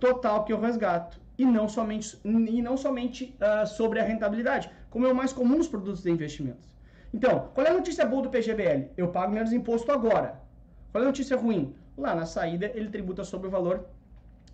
total 0.00 0.44
que 0.44 0.52
eu 0.52 0.60
resgato 0.60 1.20
e 1.38 1.44
não 1.44 1.68
somente, 1.68 2.18
e 2.24 2.62
não 2.62 2.76
somente 2.76 3.36
uh, 3.40 3.66
sobre 3.66 4.00
a 4.00 4.04
rentabilidade, 4.04 4.70
como 4.90 5.06
é 5.06 5.12
o 5.12 5.14
mais 5.14 5.32
comum 5.32 5.56
nos 5.56 5.68
produtos 5.68 6.02
de 6.02 6.10
investimentos. 6.10 6.76
Então, 7.12 7.50
qual 7.54 7.66
é 7.66 7.70
a 7.70 7.74
notícia 7.74 8.04
boa 8.04 8.22
do 8.22 8.30
PGBL? 8.30 8.90
Eu 8.96 9.08
pago 9.08 9.32
menos 9.32 9.52
imposto 9.52 9.90
agora. 9.92 10.40
Qual 10.92 11.02
é 11.02 11.06
a 11.06 11.08
notícia 11.08 11.36
ruim? 11.36 11.74
Lá 11.96 12.14
na 12.14 12.26
saída 12.26 12.70
ele 12.74 12.90
tributa 12.90 13.24
sobre 13.24 13.48
o 13.48 13.50
valor 13.50 13.86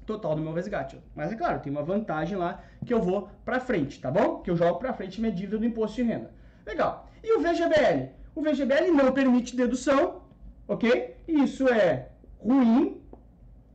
total 0.06 0.34
do 0.34 0.42
meu 0.42 0.52
resgate. 0.52 0.98
Mas 1.14 1.32
é 1.32 1.36
claro, 1.36 1.60
tem 1.60 1.72
uma 1.72 1.82
vantagem 1.82 2.36
lá 2.36 2.62
que 2.84 2.92
eu 2.92 3.00
vou 3.00 3.28
para 3.44 3.60
frente, 3.60 4.00
tá 4.00 4.10
bom? 4.10 4.40
Que 4.40 4.50
eu 4.50 4.56
jogo 4.56 4.78
para 4.78 4.92
frente 4.92 5.20
minha 5.20 5.32
dívida 5.32 5.58
do 5.58 5.64
imposto 5.64 5.96
de 5.96 6.02
renda. 6.02 6.30
Legal. 6.66 7.08
E 7.22 7.36
o 7.36 7.40
VGBL? 7.40 8.10
O 8.34 8.42
VGBL 8.42 8.92
não 8.92 9.12
permite 9.12 9.56
dedução, 9.56 10.22
ok? 10.66 11.16
Isso 11.26 11.68
é 11.68 12.08
ruim, 12.38 13.01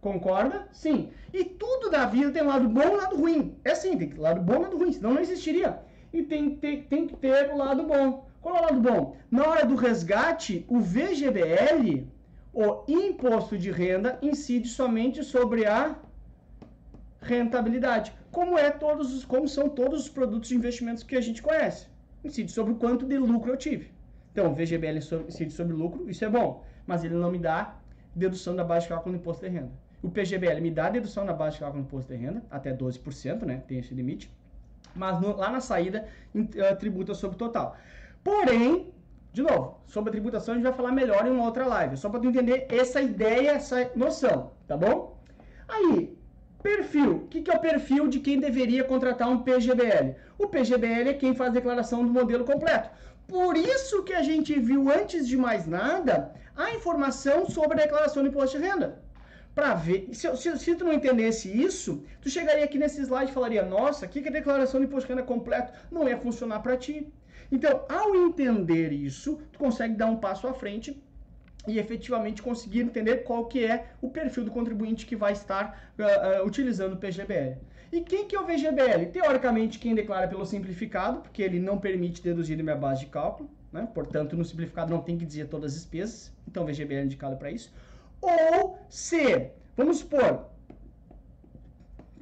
concorda? 0.01 0.68
Sim. 0.72 1.10
E 1.34 1.44
tudo 1.44 1.89
da 1.89 2.06
vida 2.06 2.32
tem 2.32 2.44
lado 2.44 2.68
bom 2.68 2.82
e 2.82 2.96
lado 2.96 3.16
ruim. 3.16 3.56
É 3.63 3.72
assim, 3.72 3.98
tem 3.98 4.13
lado 4.18 4.42
bom 4.42 4.56
e 4.56 4.60
lado 4.60 4.77
ruim, 4.77 4.92
senão 4.92 5.13
não 5.13 5.22
existiria. 5.22 5.80
E 6.13 6.24
tem, 6.24 6.56
tem, 6.56 6.84
tem 6.84 7.08
que 7.08 7.16
ter 7.16 7.51
o 7.51 7.58
lado 7.58 7.84
bom. 7.84 8.27
Qual 8.42 8.56
é 8.56 8.60
o 8.60 8.63
lado 8.63 8.80
bom? 8.80 9.18
Na 9.30 9.48
hora 9.48 9.66
do 9.66 9.75
resgate, 9.75 10.66
o 10.70 10.80
VGBL, 10.80 12.08
o 12.54 12.84
imposto 12.88 13.58
de 13.58 13.72
renda, 13.72 14.18
incide 14.22 14.68
somente 14.68 15.24
sobre 15.24 15.66
a 15.66 15.96
rentabilidade, 17.22 18.13
como 18.32 18.58
é 18.58 18.72
todos 18.72 19.13
os, 19.13 19.25
como 19.25 19.48
são 19.48 19.68
todos 19.68 20.04
os 20.04 20.10
produtos 20.10 20.50
de 20.50 20.56
investimentos 20.56 21.04
que 21.04 21.16
a 21.16 21.22
gente 21.22 21.42
conhece. 21.42 21.88
Incide 22.24 22.51
sobre 22.51 22.74
o 22.74 22.77
quanto 22.77 23.06
de 23.06 23.18
lucro 23.18 23.51
eu 23.51 23.58
tive. 23.58 23.92
Então, 24.32 24.51
o 24.51 24.56
VGBL 24.56 24.98
incide 25.27 25.51
sobre 25.51 25.74
lucro, 25.74 26.10
isso 26.10 26.24
é 26.24 26.30
bom, 26.30 26.63
mas 26.86 27.04
ele 27.04 27.16
não 27.16 27.32
me 27.32 27.39
dá 27.39 27.75
dedução 28.16 28.56
da 28.56 28.63
base 28.63 28.86
de 28.86 28.89
cálculo 28.89 29.16
do 29.16 29.20
imposto 29.20 29.46
de 29.46 29.51
renda. 29.51 29.72
O 30.07 30.09
PGBL 30.09 30.61
me 30.61 30.71
dá 30.71 30.89
dedução 30.89 31.25
da 31.25 31.33
base 31.33 31.55
de 31.55 31.59
cálculo 31.59 31.83
do 31.83 31.87
imposto 31.87 32.13
de 32.13 32.17
renda, 32.17 32.41
até 32.49 32.73
12%, 32.73 33.43
né? 33.43 33.61
Tem 33.67 33.79
esse 33.79 33.93
limite. 33.93 34.31
Mas 34.95 35.19
no, 35.19 35.35
lá 35.35 35.51
na 35.51 35.59
saída, 35.59 36.07
uh, 36.33 36.75
tributa 36.79 37.13
sobre 37.13 37.35
o 37.35 37.37
total. 37.37 37.75
Porém, 38.23 38.93
de 39.33 39.41
novo, 39.41 39.81
sobre 39.85 40.09
a 40.09 40.13
tributação 40.13 40.53
a 40.53 40.57
gente 40.57 40.63
vai 40.63 40.73
falar 40.73 40.93
melhor 40.93 41.27
em 41.27 41.31
uma 41.31 41.43
outra 41.43 41.67
live, 41.67 41.97
só 41.97 42.09
para 42.09 42.21
tu 42.21 42.27
entender 42.27 42.67
essa 42.69 43.01
ideia, 43.01 43.51
essa 43.51 43.91
noção, 43.97 44.51
tá 44.65 44.77
bom? 44.77 45.17
Aí, 45.67 46.17
Perfil. 46.63 47.11
O 47.17 47.27
que, 47.27 47.49
é 47.51 47.53
o 47.53 47.59
perfil 47.59 48.07
de 48.07 48.19
quem 48.19 48.39
deveria 48.39 48.83
contratar 48.83 49.29
um 49.29 49.39
PGBL? 49.39 50.15
O 50.37 50.47
PGBL 50.47 51.09
é 51.09 51.13
quem 51.13 51.35
faz 51.35 51.51
a 51.51 51.53
declaração 51.53 52.03
do 52.05 52.11
modelo 52.11 52.43
completo. 52.45 52.89
Por 53.27 53.55
isso 53.55 54.03
que 54.03 54.13
a 54.13 54.23
gente 54.23 54.57
viu, 54.59 54.89
antes 54.91 55.27
de 55.27 55.37
mais 55.37 55.67
nada, 55.67 56.33
a 56.55 56.71
informação 56.71 57.49
sobre 57.49 57.73
a 57.73 57.83
declaração 57.83 58.23
do 58.23 58.29
imposto 58.29 58.57
de 58.57 58.65
renda. 58.65 59.06
Para 59.57 59.73
ver, 59.73 60.09
se, 60.13 60.37
se, 60.37 60.59
se, 60.59 60.75
tu 60.75 60.85
não 60.85 60.93
entendesse 60.93 61.49
isso, 61.49 62.03
tu 62.21 62.29
chegaria 62.29 62.63
aqui 62.63 62.77
nesse 62.77 63.01
slide 63.01 63.31
e 63.31 63.33
falaria, 63.33 63.65
nossa, 63.65 64.05
o 64.05 64.09
que, 64.09 64.19
a 64.19 64.31
declaração 64.31 64.79
do 64.79 64.85
imposto 64.85 65.07
de 65.07 65.13
renda 65.13 65.25
completo 65.25 65.73
não 65.91 66.07
ia 66.07 66.15
funcionar 66.15 66.59
para 66.59 66.77
ti. 66.77 67.11
Então, 67.51 67.83
ao 67.89 68.15
entender 68.15 68.93
isso, 68.93 69.41
tu 69.51 69.57
consegue 69.57 69.95
dar 69.95 70.05
um 70.05 70.17
passo 70.17 70.45
à 70.45 70.53
frente 70.53 71.01
e 71.67 71.79
efetivamente 71.79 72.39
conseguir 72.39 72.81
entender 72.81 73.23
qual 73.23 73.47
que 73.47 73.65
é 73.65 73.87
o 73.99 74.11
perfil 74.11 74.45
do 74.45 74.51
contribuinte 74.51 75.07
que 75.07 75.15
vai 75.15 75.33
estar 75.33 75.91
uh, 75.97 76.43
uh, 76.43 76.45
utilizando 76.45 76.93
o 76.93 76.97
PGBL. 76.97 77.57
E 77.91 78.01
quem 78.01 78.27
que 78.27 78.35
é 78.35 78.39
o 78.39 78.45
VGBL? 78.45 79.07
Teoricamente, 79.11 79.79
quem 79.79 79.95
declara 79.95 80.27
pelo 80.27 80.45
simplificado, 80.45 81.21
porque 81.21 81.41
ele 81.41 81.59
não 81.59 81.79
permite 81.79 82.21
deduzir 82.21 82.61
minha 82.61 82.75
base 82.75 82.99
de 82.99 83.07
cálculo, 83.07 83.49
né? 83.73 83.87
portanto, 83.91 84.37
no 84.37 84.45
simplificado 84.45 84.91
não 84.91 85.01
tem 85.01 85.17
que 85.17 85.25
dizer 85.25 85.47
todas 85.47 85.71
as 85.71 85.79
despesas, 85.79 86.31
então 86.47 86.61
o 86.61 86.67
VGBL 86.67 86.99
é 86.99 87.03
indicado 87.05 87.37
para 87.37 87.49
isso. 87.49 87.73
Ou 88.21 88.79
se, 88.89 89.51
vamos 89.75 90.00
supor, 90.00 90.47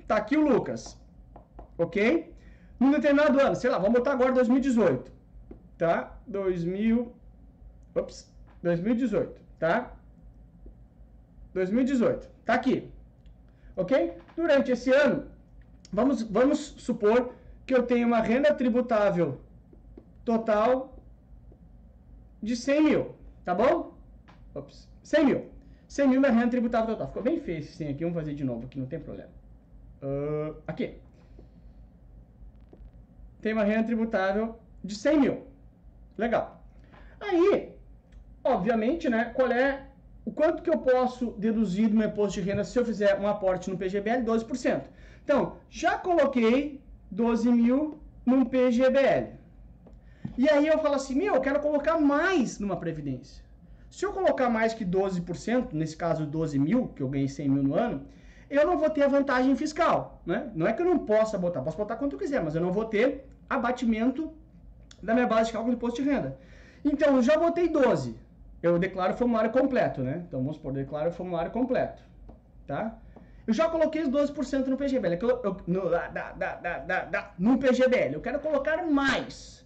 tá 0.07 0.17
aqui 0.17 0.37
o 0.37 0.47
Lucas, 0.47 0.97
ok? 1.77 2.33
Num 2.79 2.91
determinado 2.91 3.39
ano, 3.39 3.55
sei 3.55 3.69
lá, 3.69 3.77
vamos 3.77 3.93
botar 3.93 4.11
agora 4.11 4.33
2018, 4.33 5.11
tá? 5.77 6.17
2000, 6.27 7.13
ops, 7.95 8.31
2018, 8.61 9.41
tá? 9.57 9.93
2018, 11.53 12.29
tá 12.43 12.53
aqui. 12.53 12.91
Ok? 13.77 14.17
Durante 14.35 14.71
esse 14.71 14.91
ano, 14.91 15.29
vamos, 15.91 16.21
vamos 16.21 16.59
supor 16.77 17.33
que 17.65 17.73
eu 17.73 17.83
tenho 17.83 18.07
uma 18.07 18.19
renda 18.19 18.53
tributável 18.53 19.39
total 20.23 20.97
de 22.41 22.55
100 22.55 22.83
mil, 22.83 23.15
tá 23.43 23.55
bom? 23.55 23.97
Ops, 24.53 24.89
100 25.03 25.25
mil. 25.25 25.54
100 25.95 26.09
mil 26.09 26.25
é 26.25 26.29
renda 26.29 26.49
tributável 26.49 26.87
total. 26.87 27.07
Ficou 27.07 27.23
bem 27.23 27.39
feio 27.39 27.59
esse 27.59 27.71
100 27.77 27.89
aqui, 27.91 28.03
vamos 28.03 28.19
fazer 28.19 28.33
de 28.35 28.43
novo 28.43 28.65
aqui, 28.65 28.77
não 28.77 28.85
tem 28.85 28.99
problema. 28.99 29.29
Uh, 30.03 30.53
aqui. 30.67 30.95
Tem 33.41 33.53
uma 33.53 33.63
renda 33.63 33.85
tributável 33.85 34.59
de 34.83 34.93
100 34.93 35.19
mil. 35.21 35.47
Legal. 36.17 36.61
Aí, 37.17 37.77
obviamente, 38.43 39.07
né, 39.07 39.31
qual 39.33 39.49
é 39.49 39.85
o 40.25 40.31
quanto 40.33 40.63
que 40.63 40.69
eu 40.69 40.79
posso 40.79 41.31
deduzir 41.37 41.87
do 41.87 41.95
meu 41.95 42.09
imposto 42.09 42.41
de 42.41 42.49
renda 42.49 42.65
se 42.65 42.77
eu 42.77 42.83
fizer 42.83 43.17
um 43.17 43.25
aporte 43.25 43.69
no 43.69 43.77
PGBL? 43.77 44.25
12%. 44.25 44.83
Então, 45.23 45.55
já 45.69 45.97
coloquei 45.97 46.81
12 47.09 47.49
mil 47.49 47.99
num 48.25 48.43
PGBL. 48.43 49.29
E 50.37 50.49
aí 50.49 50.67
eu 50.67 50.77
falo 50.79 50.95
assim, 50.95 51.15
meu, 51.15 51.35
eu 51.35 51.41
quero 51.41 51.61
colocar 51.61 51.97
mais 51.97 52.59
numa 52.59 52.75
previdência. 52.75 53.44
Se 53.95 54.05
eu 54.05 54.11
colocar 54.11 54.49
mais 54.49 54.73
que 54.73 54.83
12%, 54.83 55.71
nesse 55.71 55.95
caso 55.95 56.25
12 56.25 56.59
mil, 56.59 56.89
que 56.89 57.01
eu 57.01 57.07
ganhei 57.07 57.29
100 57.29 57.47
mil 57.47 57.63
no 57.63 57.75
ano, 57.75 58.05
eu 58.49 58.67
não 58.67 58.77
vou 58.77 58.89
ter 58.89 59.03
a 59.03 59.07
vantagem 59.07 59.55
fiscal, 59.55 60.21
né? 60.25 60.51
Não 60.53 60.67
é 60.67 60.73
que 60.73 60.81
eu 60.81 60.85
não 60.85 60.99
possa 60.99 61.37
botar, 61.37 61.61
posso 61.61 61.77
botar 61.77 61.95
quanto 61.95 62.13
eu 62.13 62.19
quiser, 62.19 62.43
mas 62.43 62.55
eu 62.55 62.61
não 62.61 62.73
vou 62.73 62.83
ter 62.83 63.25
abatimento 63.49 64.33
da 65.01 65.13
minha 65.13 65.25
base 65.25 65.47
de 65.47 65.53
cálculo 65.53 65.73
de 65.73 65.77
imposto 65.77 66.03
de 66.03 66.09
renda. 66.09 66.37
Então, 66.83 67.15
eu 67.15 67.21
já 67.21 67.37
botei 67.37 67.69
12 67.69 68.25
eu 68.61 68.77
declaro 68.79 69.13
o 69.13 69.17
formulário 69.17 69.51
completo, 69.51 70.01
né? 70.01 70.23
Então 70.27 70.39
vamos 70.41 70.57
supor, 70.57 70.73
declaro 70.73 71.09
o 71.09 71.13
formulário 71.13 71.51
completo, 71.51 72.03
tá? 72.67 72.97
Eu 73.47 73.53
já 73.53 73.69
coloquei 73.69 74.01
os 74.01 74.09
12% 74.09 74.65
no 74.67 74.75
PGBL, 74.75 75.17
eu, 75.21 75.41
eu, 75.43 75.57
no, 75.67 75.89
da, 75.89 76.07
da, 76.09 76.55
da, 76.55 77.05
da, 77.05 77.31
no 77.37 77.57
PGBL, 77.59 78.13
eu 78.13 78.21
quero 78.21 78.39
colocar 78.39 78.83
mais. 78.83 79.64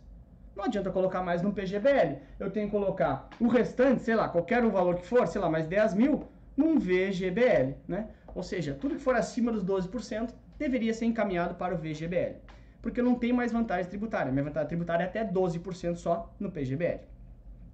Não 0.59 0.65
adianta 0.65 0.91
colocar 0.91 1.23
mais 1.23 1.41
no 1.41 1.53
PGBL, 1.53 2.17
eu 2.37 2.51
tenho 2.51 2.65
que 2.65 2.73
colocar 2.73 3.29
o 3.39 3.47
restante, 3.47 4.01
sei 4.01 4.13
lá, 4.13 4.27
qualquer 4.27 4.65
o 4.65 4.69
valor 4.69 4.95
que 4.97 5.07
for, 5.07 5.25
sei 5.25 5.39
lá, 5.39 5.49
mais 5.49 5.65
10 5.65 5.93
mil, 5.93 6.27
num 6.57 6.77
VGBL, 6.77 7.75
né? 7.87 8.09
Ou 8.35 8.43
seja, 8.43 8.73
tudo 8.73 8.95
que 8.95 9.01
for 9.01 9.15
acima 9.15 9.53
dos 9.53 9.63
12% 9.63 10.33
deveria 10.57 10.93
ser 10.93 11.05
encaminhado 11.05 11.55
para 11.55 11.73
o 11.73 11.77
VGBL, 11.77 12.35
porque 12.81 13.01
não 13.01 13.15
tenho 13.15 13.33
mais 13.33 13.53
vantagem 13.53 13.89
tributária, 13.89 14.33
minha 14.33 14.43
vantagem 14.43 14.67
tributária 14.67 15.05
é 15.05 15.07
até 15.07 15.23
12% 15.23 15.95
só 15.95 16.29
no 16.37 16.51
PGBL. 16.51 16.99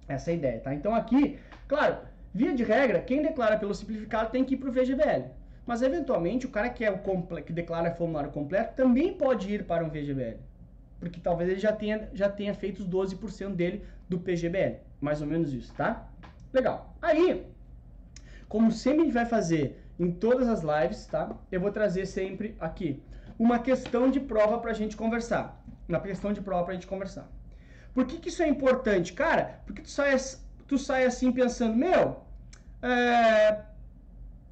Essa 0.06 0.30
é 0.30 0.34
a 0.34 0.36
ideia, 0.36 0.60
tá? 0.60 0.72
Então 0.72 0.94
aqui, 0.94 1.40
claro, 1.66 1.96
via 2.32 2.54
de 2.54 2.62
regra, 2.62 3.00
quem 3.00 3.20
declara 3.20 3.58
pelo 3.58 3.74
simplificado 3.74 4.30
tem 4.30 4.44
que 4.44 4.54
ir 4.54 4.58
para 4.58 4.68
o 4.68 4.72
VGBL. 4.72 5.24
Mas 5.66 5.82
eventualmente 5.82 6.46
o 6.46 6.50
cara 6.50 6.70
que, 6.70 6.84
é 6.84 6.90
o 6.92 7.00
que 7.42 7.52
declara 7.52 7.90
formulário 7.90 8.30
completo 8.30 8.76
também 8.76 9.12
pode 9.12 9.52
ir 9.52 9.64
para 9.64 9.84
um 9.84 9.88
VGBL. 9.88 10.38
Porque 10.98 11.20
talvez 11.20 11.50
ele 11.50 11.60
já 11.60 11.72
tenha, 11.72 12.08
já 12.14 12.28
tenha 12.28 12.54
feito 12.54 12.80
os 12.80 12.88
12% 12.88 13.54
dele 13.54 13.84
do 14.08 14.18
PGBL. 14.18 14.80
Mais 15.00 15.20
ou 15.20 15.26
menos 15.26 15.52
isso, 15.52 15.72
tá? 15.74 16.08
Legal. 16.52 16.94
Aí, 17.02 17.46
como 18.48 18.72
sempre 18.72 19.00
a 19.00 19.04
gente 19.04 19.14
vai 19.14 19.26
fazer 19.26 19.82
em 19.98 20.10
todas 20.10 20.48
as 20.48 20.62
lives, 20.62 21.06
tá? 21.06 21.36
Eu 21.50 21.60
vou 21.60 21.70
trazer 21.70 22.06
sempre 22.06 22.56
aqui 22.60 23.02
uma 23.38 23.58
questão 23.58 24.10
de 24.10 24.20
prova 24.20 24.58
para 24.58 24.70
a 24.70 24.74
gente 24.74 24.96
conversar. 24.96 25.62
Uma 25.88 26.00
questão 26.00 26.32
de 26.32 26.40
prova 26.40 26.64
para 26.64 26.72
a 26.72 26.74
gente 26.74 26.86
conversar. 26.86 27.28
Por 27.94 28.06
que, 28.06 28.18
que 28.18 28.28
isso 28.28 28.42
é 28.42 28.48
importante? 28.48 29.12
Cara, 29.12 29.60
porque 29.64 29.82
tu 29.82 29.90
sai, 29.90 30.16
tu 30.66 30.78
sai 30.78 31.04
assim 31.04 31.32
pensando, 31.32 31.76
meu, 31.76 32.22
é, 32.82 33.60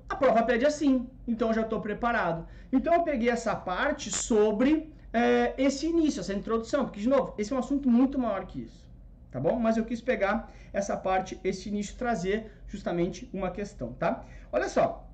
a 0.08 0.16
prova 0.16 0.42
pede 0.42 0.64
assim, 0.64 1.08
então 1.26 1.48
eu 1.48 1.54
já 1.54 1.62
estou 1.62 1.80
preparado. 1.80 2.46
Então 2.72 2.94
eu 2.94 3.02
peguei 3.02 3.28
essa 3.28 3.54
parte 3.54 4.10
sobre 4.10 4.93
é, 5.14 5.54
esse 5.56 5.86
início, 5.86 6.18
essa 6.18 6.34
introdução, 6.34 6.84
porque, 6.84 7.00
de 7.00 7.08
novo, 7.08 7.34
esse 7.38 7.52
é 7.52 7.56
um 7.56 7.60
assunto 7.60 7.88
muito 7.88 8.18
maior 8.18 8.44
que 8.46 8.62
isso, 8.62 8.84
tá 9.30 9.38
bom? 9.38 9.60
Mas 9.60 9.76
eu 9.76 9.84
quis 9.84 10.00
pegar 10.00 10.52
essa 10.72 10.96
parte, 10.96 11.38
esse 11.44 11.68
início, 11.68 11.94
trazer 11.96 12.50
justamente 12.66 13.30
uma 13.32 13.52
questão, 13.52 13.92
tá? 13.92 14.24
Olha 14.52 14.68
só, 14.68 15.08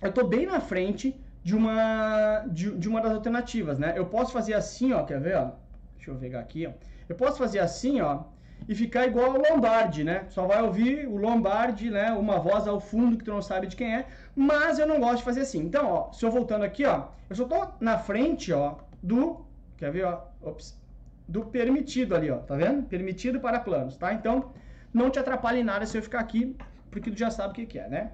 eu 0.00 0.10
estou 0.10 0.24
bem 0.24 0.46
na 0.46 0.60
frente 0.60 1.20
de 1.42 1.56
uma, 1.56 2.44
de, 2.46 2.70
de, 2.78 2.88
uma 2.88 3.00
das 3.00 3.12
alternativas, 3.12 3.76
né? 3.76 3.92
Eu 3.96 4.06
posso 4.06 4.32
fazer 4.32 4.54
assim, 4.54 4.92
ó, 4.92 5.02
quer 5.02 5.20
ver, 5.20 5.36
ó? 5.36 5.50
Deixa 5.96 6.12
eu 6.12 6.14
pegar 6.14 6.38
aqui, 6.38 6.68
ó. 6.68 6.70
Eu 7.08 7.16
posso 7.16 7.36
fazer 7.36 7.58
assim, 7.58 8.00
ó, 8.00 8.22
e 8.68 8.74
ficar 8.74 9.04
igual 9.06 9.32
ao 9.32 9.42
Lombardi, 9.50 10.04
né? 10.04 10.26
Só 10.28 10.46
vai 10.46 10.62
ouvir 10.62 11.08
o 11.08 11.16
Lombardi, 11.16 11.90
né? 11.90 12.12
Uma 12.12 12.38
voz 12.38 12.68
ao 12.68 12.78
fundo 12.78 13.16
que 13.16 13.24
tu 13.24 13.32
não 13.32 13.42
sabe 13.42 13.66
de 13.66 13.74
quem 13.74 13.96
é, 13.96 14.06
mas 14.40 14.78
eu 14.78 14.86
não 14.86 14.98
gosto 14.98 15.18
de 15.18 15.24
fazer 15.24 15.42
assim. 15.42 15.58
Então, 15.58 15.86
ó, 15.92 16.12
se 16.12 16.24
eu 16.24 16.30
voltando 16.30 16.64
aqui, 16.64 16.86
ó, 16.86 17.08
eu 17.28 17.36
só 17.36 17.44
tô 17.44 17.74
na 17.78 17.98
frente, 17.98 18.50
ó, 18.54 18.76
do, 19.02 19.44
quer 19.76 19.92
ver, 19.92 20.06
ó, 20.06 20.24
ops, 20.40 20.80
do 21.28 21.44
permitido 21.44 22.16
ali, 22.16 22.30
ó, 22.30 22.38
tá 22.38 22.56
vendo? 22.56 22.88
Permitido 22.88 23.38
para 23.38 23.60
planos, 23.60 23.98
tá? 23.98 24.14
Então, 24.14 24.50
não 24.94 25.10
te 25.10 25.18
atrapalhe 25.18 25.60
em 25.60 25.64
nada 25.64 25.84
se 25.84 25.98
eu 25.98 26.02
ficar 26.02 26.20
aqui, 26.20 26.56
porque 26.90 27.10
tu 27.10 27.18
já 27.18 27.30
sabe 27.30 27.50
o 27.50 27.54
que, 27.54 27.66
que 27.66 27.78
é, 27.78 27.86
né? 27.86 28.12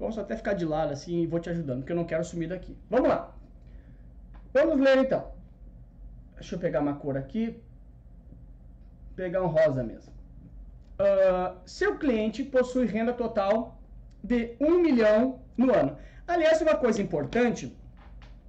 Vamos 0.00 0.18
até 0.18 0.36
ficar 0.36 0.54
de 0.54 0.64
lado 0.64 0.92
assim 0.92 1.22
e 1.22 1.26
vou 1.28 1.38
te 1.38 1.48
ajudando, 1.48 1.78
porque 1.78 1.92
eu 1.92 1.96
não 1.96 2.04
quero 2.04 2.24
sumir 2.24 2.48
daqui. 2.48 2.76
Vamos 2.90 3.08
lá. 3.08 3.32
Vamos 4.52 4.80
ler 4.80 4.98
então. 4.98 5.30
Deixa 6.34 6.56
eu 6.56 6.58
pegar 6.58 6.80
uma 6.80 6.96
cor 6.96 7.16
aqui. 7.16 7.62
Pegar 9.14 9.44
um 9.44 9.46
rosa 9.46 9.84
mesmo. 9.84 10.12
Uh, 10.98 11.56
seu 11.64 11.96
cliente 11.98 12.42
possui 12.42 12.86
renda 12.86 13.12
total 13.12 13.80
de 14.22 14.54
1 14.60 14.80
milhão 14.80 15.40
no 15.56 15.72
ano. 15.72 15.96
Aliás, 16.26 16.60
uma 16.60 16.76
coisa 16.76 17.02
importante, 17.02 17.76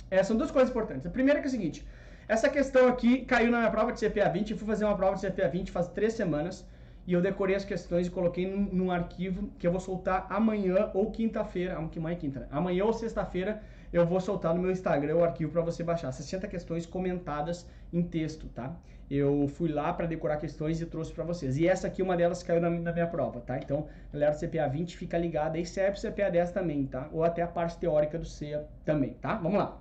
é, 0.10 0.22
são 0.24 0.38
duas 0.38 0.52
coisas 0.52 0.70
importantes. 0.70 1.06
A 1.06 1.10
primeira 1.10 1.40
é, 1.40 1.44
é 1.44 1.46
o 1.46 1.50
seguinte, 1.50 1.86
essa 2.28 2.50
questão 2.50 2.88
aqui 2.88 3.26
caiu 3.26 3.52
na 3.52 3.60
minha 3.60 3.72
prova 3.72 3.92
de 3.92 4.00
CPA 4.00 4.30
20, 4.30 4.52
eu 4.52 4.58
fui 4.58 4.68
fazer 4.68 4.86
uma 4.86 4.96
prova 4.96 5.16
de 5.16 5.28
CPA 5.28 5.48
20 5.48 5.72
faz 5.72 5.88
três 5.88 6.14
semanas, 6.14 6.66
e 7.06 7.14
eu 7.14 7.22
decorei 7.22 7.56
as 7.56 7.66
questões 7.66 8.08
e 8.08 8.10
coloquei 8.10 8.50
num, 8.50 8.70
num 8.72 8.92
arquivo 8.92 9.50
que 9.60 9.68
eu 9.68 9.72
vou 9.72 9.80
soltar 9.80 10.26
amanhã 10.30 10.90
ou 10.94 11.12
quinta-feira, 11.12 11.76
amanhã 11.76 12.16
é 12.16 12.16
quinta, 12.16 12.40
né? 12.42 12.48
Amanhã 12.50 12.86
ou 12.86 12.94
sexta-feira 12.94 13.62
eu 13.92 14.06
vou 14.06 14.20
soltar 14.20 14.56
no 14.56 14.62
meu 14.62 14.72
Instagram 14.72 15.18
o 15.18 15.24
arquivo 15.24 15.52
para 15.52 15.62
você 15.62 15.84
baixar. 15.84 16.12
60 16.12 16.48
questões 16.48 16.86
comentadas 16.86 17.68
em 17.92 18.02
texto, 18.02 18.48
tá? 18.50 18.76
Eu 19.10 19.48
fui 19.48 19.72
lá 19.72 19.94
para 19.94 20.08
decorar 20.08 20.38
questões 20.38 20.82
e 20.82 20.86
trouxe 20.86 21.12
para 21.12 21.24
vocês. 21.24 21.58
E 21.58 21.68
essa 21.68 21.88
aqui, 21.88 22.02
uma 22.02 22.16
delas 22.16 22.42
caiu 22.42 22.62
na, 22.62 22.70
na, 22.70 22.92
minha 22.92 23.08
prova, 23.08 23.42
tá? 23.42 23.58
Então, 23.58 23.88
galera 24.12 24.34
do 24.34 24.40
CPA 24.40 24.68
20, 24.68 24.98
fica 24.98 25.18
ligada 25.18 25.58
aí, 25.58 25.66
serve 25.66 25.98
o 25.98 26.02
CPA 26.02 26.32
10 26.32 26.52
também, 26.52 26.86
tá? 26.86 27.10
Ou 27.12 27.24
até 27.24 27.42
a 27.42 27.48
parte 27.48 27.78
teórica 27.78 28.18
do 28.18 28.26
CEA 28.26 28.66
também, 28.86 29.14
tá? 29.22 29.36
Vamos 29.36 29.58
lá. 29.58 29.78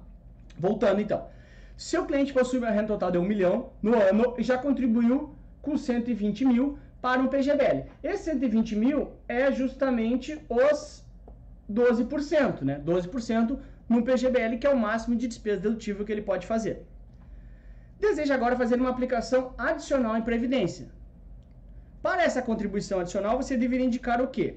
Voltando 0.58 1.00
então. 1.00 1.26
Seu 1.76 2.04
cliente 2.04 2.32
possui 2.32 2.58
uma 2.58 2.70
renda 2.70 2.88
total 2.88 3.10
de 3.10 3.18
1 3.18 3.22
milhão 3.22 3.70
no 3.80 3.94
ano 3.94 4.34
e 4.38 4.42
já 4.42 4.58
contribuiu 4.58 5.34
com 5.60 5.76
120 5.76 6.44
mil 6.44 6.78
para 7.00 7.20
um 7.20 7.28
PGBL. 7.28 7.86
Esse 8.02 8.24
120 8.24 8.76
mil 8.76 9.12
é 9.26 9.50
justamente 9.50 10.38
os 10.48 11.04
12%, 11.70 12.62
né? 12.62 12.80
12% 12.84 13.58
no 13.88 14.02
PGBL, 14.02 14.58
que 14.58 14.66
é 14.66 14.70
o 14.70 14.78
máximo 14.78 15.16
de 15.16 15.26
despesa 15.26 15.60
dedutível 15.60 16.04
que 16.04 16.12
ele 16.12 16.22
pode 16.22 16.46
fazer. 16.46 16.86
Deseja 18.02 18.34
agora 18.34 18.56
fazer 18.56 18.80
uma 18.80 18.90
aplicação 18.90 19.54
adicional 19.56 20.16
em 20.16 20.22
Previdência. 20.22 20.88
Para 22.02 22.24
essa 22.24 22.42
contribuição 22.42 22.98
adicional, 22.98 23.36
você 23.40 23.56
deveria 23.56 23.86
indicar 23.86 24.20
o 24.20 24.26
quê? 24.26 24.56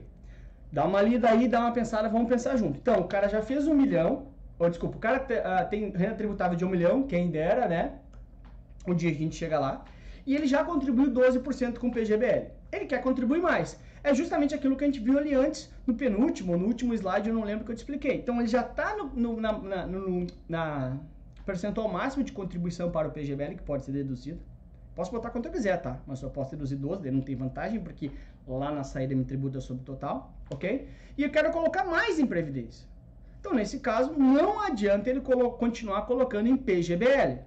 Dá 0.71 0.83
uma 0.83 0.99
lida 0.99 1.29
aí, 1.29 1.47
dá 1.47 1.59
uma 1.59 1.71
pensada, 1.71 2.09
vamos 2.09 2.27
pensar 2.27 2.57
junto. 2.57 2.79
Então, 2.79 2.99
o 3.01 3.07
cara 3.07 3.29
já 3.29 3.43
fez 3.43 3.67
um 3.67 3.75
milhão, 3.75 4.29
ou 4.57 4.67
desculpa, 4.67 4.97
o 4.97 4.99
cara 4.99 5.19
uh, 5.19 5.69
tem 5.69 5.91
renda 5.91 6.15
tributável 6.15 6.57
de 6.57 6.65
um 6.65 6.69
milhão, 6.69 7.03
quem 7.03 7.29
dera, 7.29 7.67
né? 7.67 7.93
Um 8.87 8.95
dia 8.95 9.11
a 9.11 9.13
gente 9.13 9.35
chega 9.35 9.59
lá. 9.59 9.85
E 10.25 10.35
ele 10.35 10.47
já 10.47 10.63
contribuiu 10.63 11.11
12% 11.11 11.77
com 11.77 11.89
o 11.89 11.91
PGBL. 11.91 12.47
Ele 12.71 12.87
quer 12.87 12.99
contribuir 13.03 13.41
mais 13.41 13.77
é 14.05 14.13
justamente 14.13 14.53
aquilo 14.53 14.75
que 14.77 14.83
a 14.83 14.87
gente 14.87 14.99
viu 14.99 15.17
ali 15.17 15.33
antes, 15.33 15.67
no 15.85 15.95
penúltimo, 15.95 16.55
no 16.55 16.67
último 16.67 16.93
slide, 16.93 17.27
eu 17.27 17.33
não 17.33 17.43
lembro 17.43 17.65
que 17.65 17.71
eu 17.71 17.75
te 17.75 17.79
expliquei. 17.79 18.17
Então, 18.17 18.39
ele 18.39 18.47
já 18.47 18.61
está 18.61 18.95
no, 18.95 19.05
no, 19.07 19.41
na, 19.41 19.51
na, 19.57 19.87
no, 19.87 20.27
na 20.47 20.97
percentual 21.45 21.87
máximo 21.87 22.23
de 22.23 22.31
contribuição 22.31 22.89
para 22.89 23.07
o 23.07 23.11
PGBL, 23.11 23.55
que 23.55 23.63
pode 23.63 23.85
ser 23.85 23.91
deduzido. 23.91 24.39
Posso 24.95 25.11
botar 25.11 25.29
quanto 25.29 25.47
eu 25.47 25.51
quiser, 25.51 25.81
tá? 25.81 25.99
Mas 26.07 26.19
só 26.19 26.29
posso 26.29 26.51
deduzir 26.51 26.77
12, 26.77 27.03
daí 27.03 27.11
não 27.11 27.21
tem 27.21 27.35
vantagem, 27.35 27.79
porque 27.81 28.11
lá 28.47 28.71
na 28.71 28.83
saída 28.83 29.13
me 29.13 29.25
tributa 29.25 29.59
sobre 29.59 29.83
o 29.83 29.85
total, 29.85 30.33
ok? 30.49 30.87
E 31.17 31.23
eu 31.23 31.29
quero 31.29 31.51
colocar 31.51 31.83
mais 31.83 32.17
em 32.17 32.25
Previdência. 32.25 32.87
Então, 33.39 33.53
nesse 33.53 33.79
caso, 33.79 34.13
não 34.13 34.59
adianta 34.59 35.09
ele 35.09 35.21
colo 35.21 35.51
continuar 35.51 36.03
colocando 36.03 36.47
em 36.47 36.57
PGBL. 36.57 37.39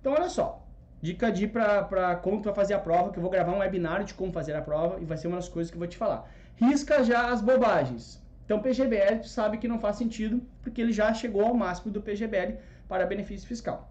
Então, 0.00 0.14
olha 0.14 0.28
só. 0.28 0.66
Dica 1.00 1.30
de 1.30 1.46
para 1.46 2.16
como 2.16 2.40
tu 2.40 2.44
vai 2.44 2.54
fazer 2.54 2.74
a 2.74 2.78
prova, 2.78 3.10
que 3.10 3.18
eu 3.18 3.22
vou 3.22 3.30
gravar 3.30 3.52
um 3.52 3.58
webinar 3.58 4.04
de 4.04 4.14
como 4.14 4.32
fazer 4.32 4.54
a 4.54 4.62
prova 4.62 5.00
e 5.00 5.04
vai 5.04 5.16
ser 5.16 5.26
uma 5.26 5.36
das 5.36 5.48
coisas 5.48 5.70
que 5.70 5.76
eu 5.76 5.80
vou 5.80 5.88
te 5.88 5.96
falar. 5.96 6.28
Risca 6.56 7.04
já 7.04 7.30
as 7.30 7.42
bobagens. 7.42 8.22
Então, 8.44 8.60
PGBL, 8.60 9.20
tu 9.20 9.28
sabe 9.28 9.58
que 9.58 9.68
não 9.68 9.78
faz 9.78 9.96
sentido, 9.96 10.42
porque 10.62 10.80
ele 10.80 10.92
já 10.92 11.12
chegou 11.12 11.44
ao 11.44 11.54
máximo 11.54 11.92
do 11.92 12.00
PGBL 12.00 12.54
para 12.88 13.06
benefício 13.06 13.46
fiscal. 13.46 13.90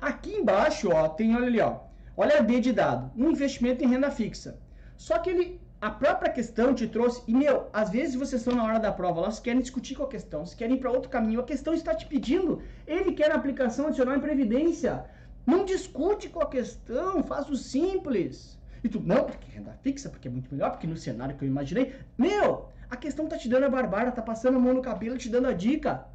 Aqui 0.00 0.34
embaixo, 0.34 0.90
ó, 0.90 1.08
tem, 1.08 1.34
olha 1.34 1.46
ali, 1.46 1.60
ó, 1.60 1.80
olha 2.16 2.38
a 2.38 2.40
D 2.40 2.60
de 2.60 2.72
dado, 2.72 3.10
um 3.16 3.30
investimento 3.30 3.82
em 3.84 3.88
renda 3.88 4.10
fixa. 4.10 4.58
Só 4.96 5.18
que 5.18 5.30
ele, 5.30 5.60
a 5.80 5.90
própria 5.90 6.32
questão 6.32 6.74
te 6.74 6.86
trouxe, 6.86 7.22
e 7.26 7.34
meu, 7.34 7.68
às 7.72 7.90
vezes 7.90 8.14
vocês 8.14 8.40
estão 8.40 8.54
na 8.54 8.64
hora 8.64 8.78
da 8.78 8.92
prova, 8.92 9.20
elas 9.20 9.40
querem 9.40 9.60
discutir 9.60 9.94
com 9.96 10.04
a 10.04 10.08
questão, 10.08 10.44
vocês 10.44 10.56
querem 10.56 10.76
ir 10.76 10.80
para 10.80 10.90
outro 10.90 11.10
caminho, 11.10 11.40
a 11.40 11.44
questão 11.44 11.74
está 11.74 11.94
te 11.94 12.06
pedindo, 12.06 12.62
ele 12.86 13.12
quer 13.12 13.32
a 13.32 13.36
aplicação 13.36 13.86
adicional 13.86 14.16
em 14.16 14.20
previdência. 14.20 15.04
Não 15.46 15.64
discute 15.64 16.28
com 16.28 16.40
a 16.40 16.48
questão, 16.48 17.22
faz 17.22 17.48
o 17.48 17.56
simples. 17.56 18.58
E 18.84 18.88
tu, 18.88 19.00
não, 19.00 19.24
porque 19.24 19.50
renda 19.50 19.72
fixa, 19.82 20.08
porque 20.08 20.28
é 20.28 20.30
muito 20.30 20.52
melhor, 20.52 20.70
porque 20.70 20.86
no 20.86 20.96
cenário 20.96 21.36
que 21.36 21.44
eu 21.44 21.48
imaginei. 21.48 21.94
Meu, 22.16 22.68
a 22.90 22.96
questão 22.96 23.26
tá 23.26 23.36
te 23.36 23.48
dando 23.48 23.64
a 23.64 23.70
barbara, 23.70 24.12
tá 24.12 24.22
passando 24.22 24.56
a 24.56 24.60
mão 24.60 24.74
no 24.74 24.82
cabelo, 24.82 25.18
te 25.18 25.28
dando 25.28 25.48
a 25.48 25.52
dica. 25.52 26.06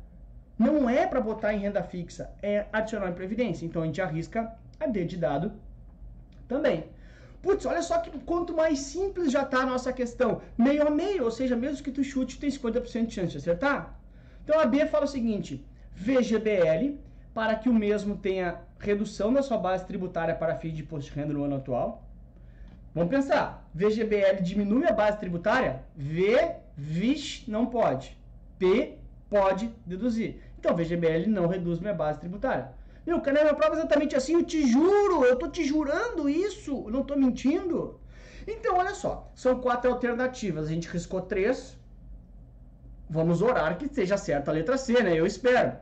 Não 0.57 0.89
é 0.89 1.07
para 1.07 1.19
botar 1.19 1.53
em 1.53 1.59
renda 1.59 1.83
fixa, 1.83 2.31
é 2.41 2.65
adicionar 2.71 3.09
em 3.09 3.13
previdência. 3.13 3.65
Então 3.65 3.81
a 3.81 3.85
gente 3.85 4.01
arrisca 4.01 4.53
a 4.79 4.87
D 4.87 5.05
de 5.05 5.17
dado 5.17 5.51
também. 6.47 6.85
Putz, 7.41 7.65
olha 7.65 7.81
só 7.81 7.97
que 7.97 8.09
quanto 8.19 8.55
mais 8.55 8.79
simples 8.79 9.31
já 9.31 9.43
tá 9.43 9.59
a 9.59 9.65
nossa 9.65 9.91
questão. 9.91 10.41
Meio 10.57 10.87
a 10.87 10.89
meio, 10.89 11.25
ou 11.25 11.31
seja, 11.31 11.55
mesmo 11.55 11.83
que 11.83 11.91
tu 11.91 12.03
chute, 12.03 12.39
tem 12.39 12.49
50% 12.49 13.07
de 13.07 13.13
chance 13.13 13.31
de 13.31 13.37
acertar. 13.37 13.99
Então 14.43 14.59
a 14.59 14.65
B 14.65 14.85
fala 14.85 15.05
o 15.05 15.07
seguinte: 15.07 15.65
VGBL 15.95 16.97
para 17.33 17.55
que 17.55 17.67
o 17.67 17.73
mesmo 17.73 18.15
tenha 18.15 18.61
redução 18.79 19.33
da 19.33 19.41
sua 19.41 19.57
base 19.57 19.85
tributária 19.85 20.35
para 20.35 20.55
fins 20.55 20.73
de 20.73 20.83
imposto 20.83 21.11
de 21.11 21.19
renda 21.19 21.33
no 21.33 21.43
ano 21.43 21.55
atual. 21.55 22.03
Vamos 22.93 23.09
pensar, 23.09 23.67
VGBL 23.73 24.41
diminui 24.41 24.85
a 24.85 24.93
base 24.93 25.17
tributária? 25.17 25.81
V, 25.95 26.51
VIX 26.77 27.47
não 27.47 27.65
pode. 27.65 28.15
P 28.59 28.99
pode 29.33 29.73
deduzir. 29.83 30.35
Então, 30.59 30.75
VGBL 30.75 31.25
não 31.27 31.47
reduz 31.47 31.79
minha 31.79 31.93
base 31.93 32.19
tributária. 32.19 32.69
Meu, 33.03 33.19
cara, 33.19 33.41
minha 33.41 33.55
prova 33.55 33.75
é 33.75 33.79
exatamente 33.79 34.15
assim, 34.15 34.33
eu 34.35 34.43
te 34.43 34.65
juro, 34.67 35.25
eu 35.25 35.35
tô 35.35 35.47
te 35.47 35.65
jurando 35.65 36.29
isso, 36.29 36.83
eu 36.85 36.91
não 36.91 37.03
tô 37.03 37.15
mentindo. 37.15 37.99
Então, 38.47 38.77
olha 38.77 38.93
só, 38.93 39.31
são 39.33 39.59
quatro 39.59 39.89
alternativas, 39.89 40.67
a 40.67 40.71
gente 40.71 40.87
riscou 40.87 41.21
três, 41.21 41.75
vamos 43.09 43.41
orar 43.41 43.75
que 43.79 43.87
seja 43.91 44.17
certa 44.17 44.51
a 44.51 44.53
letra 44.53 44.77
C, 44.77 45.01
né? 45.01 45.19
Eu 45.19 45.25
espero. 45.25 45.77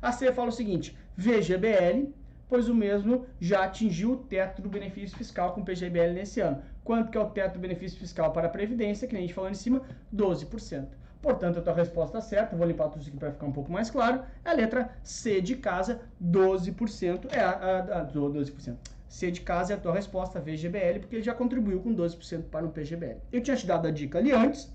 A 0.00 0.12
C 0.12 0.32
fala 0.32 0.50
o 0.50 0.52
seguinte: 0.52 0.96
VGBL, 1.16 2.14
pois 2.48 2.68
o 2.68 2.74
mesmo 2.74 3.26
já 3.40 3.64
atingiu 3.64 4.12
o 4.12 4.16
teto 4.16 4.62
do 4.62 4.68
benefício 4.68 5.18
fiscal 5.18 5.54
com 5.54 5.64
PGBL 5.64 6.12
nesse 6.14 6.40
ano. 6.40 6.62
Quanto 6.84 7.10
que 7.10 7.18
é 7.18 7.20
o 7.20 7.30
teto 7.30 7.54
do 7.54 7.60
benefício 7.60 7.98
fiscal 7.98 8.32
para 8.32 8.46
a 8.46 8.50
Previdência, 8.50 9.08
que 9.08 9.14
nem 9.14 9.24
a 9.24 9.26
gente 9.26 9.34
falou 9.34 9.50
em 9.50 9.54
cima? 9.54 9.82
12%. 10.14 10.99
Portanto, 11.22 11.58
a 11.58 11.62
tua 11.62 11.74
resposta 11.74 12.20
certa, 12.20 12.56
vou 12.56 12.66
limpar 12.66 12.88
tudo 12.88 13.02
isso 13.02 13.10
aqui 13.10 13.18
para 13.18 13.30
ficar 13.30 13.46
um 13.46 13.52
pouco 13.52 13.70
mais 13.70 13.90
claro, 13.90 14.22
é 14.44 14.50
a 14.50 14.52
letra 14.54 14.90
C 15.02 15.40
de 15.40 15.56
casa, 15.56 16.00
12%, 16.22 17.26
é 17.30 17.40
a, 17.40 17.50
a, 17.50 18.00
a 18.00 18.06
12%. 18.06 18.76
C 19.08 19.30
de 19.30 19.40
casa 19.40 19.72
é 19.72 19.76
a 19.76 19.80
tua 19.80 19.92
resposta, 19.92 20.40
VGBL, 20.40 21.00
porque 21.00 21.16
ele 21.16 21.22
já 21.22 21.34
contribuiu 21.34 21.80
com 21.80 21.94
12% 21.94 22.44
para 22.44 22.64
o 22.64 22.70
PGBL. 22.70 23.18
Eu 23.32 23.42
tinha 23.42 23.56
te 23.56 23.66
dado 23.66 23.88
a 23.88 23.90
dica 23.90 24.18
ali 24.18 24.30
antes, 24.30 24.72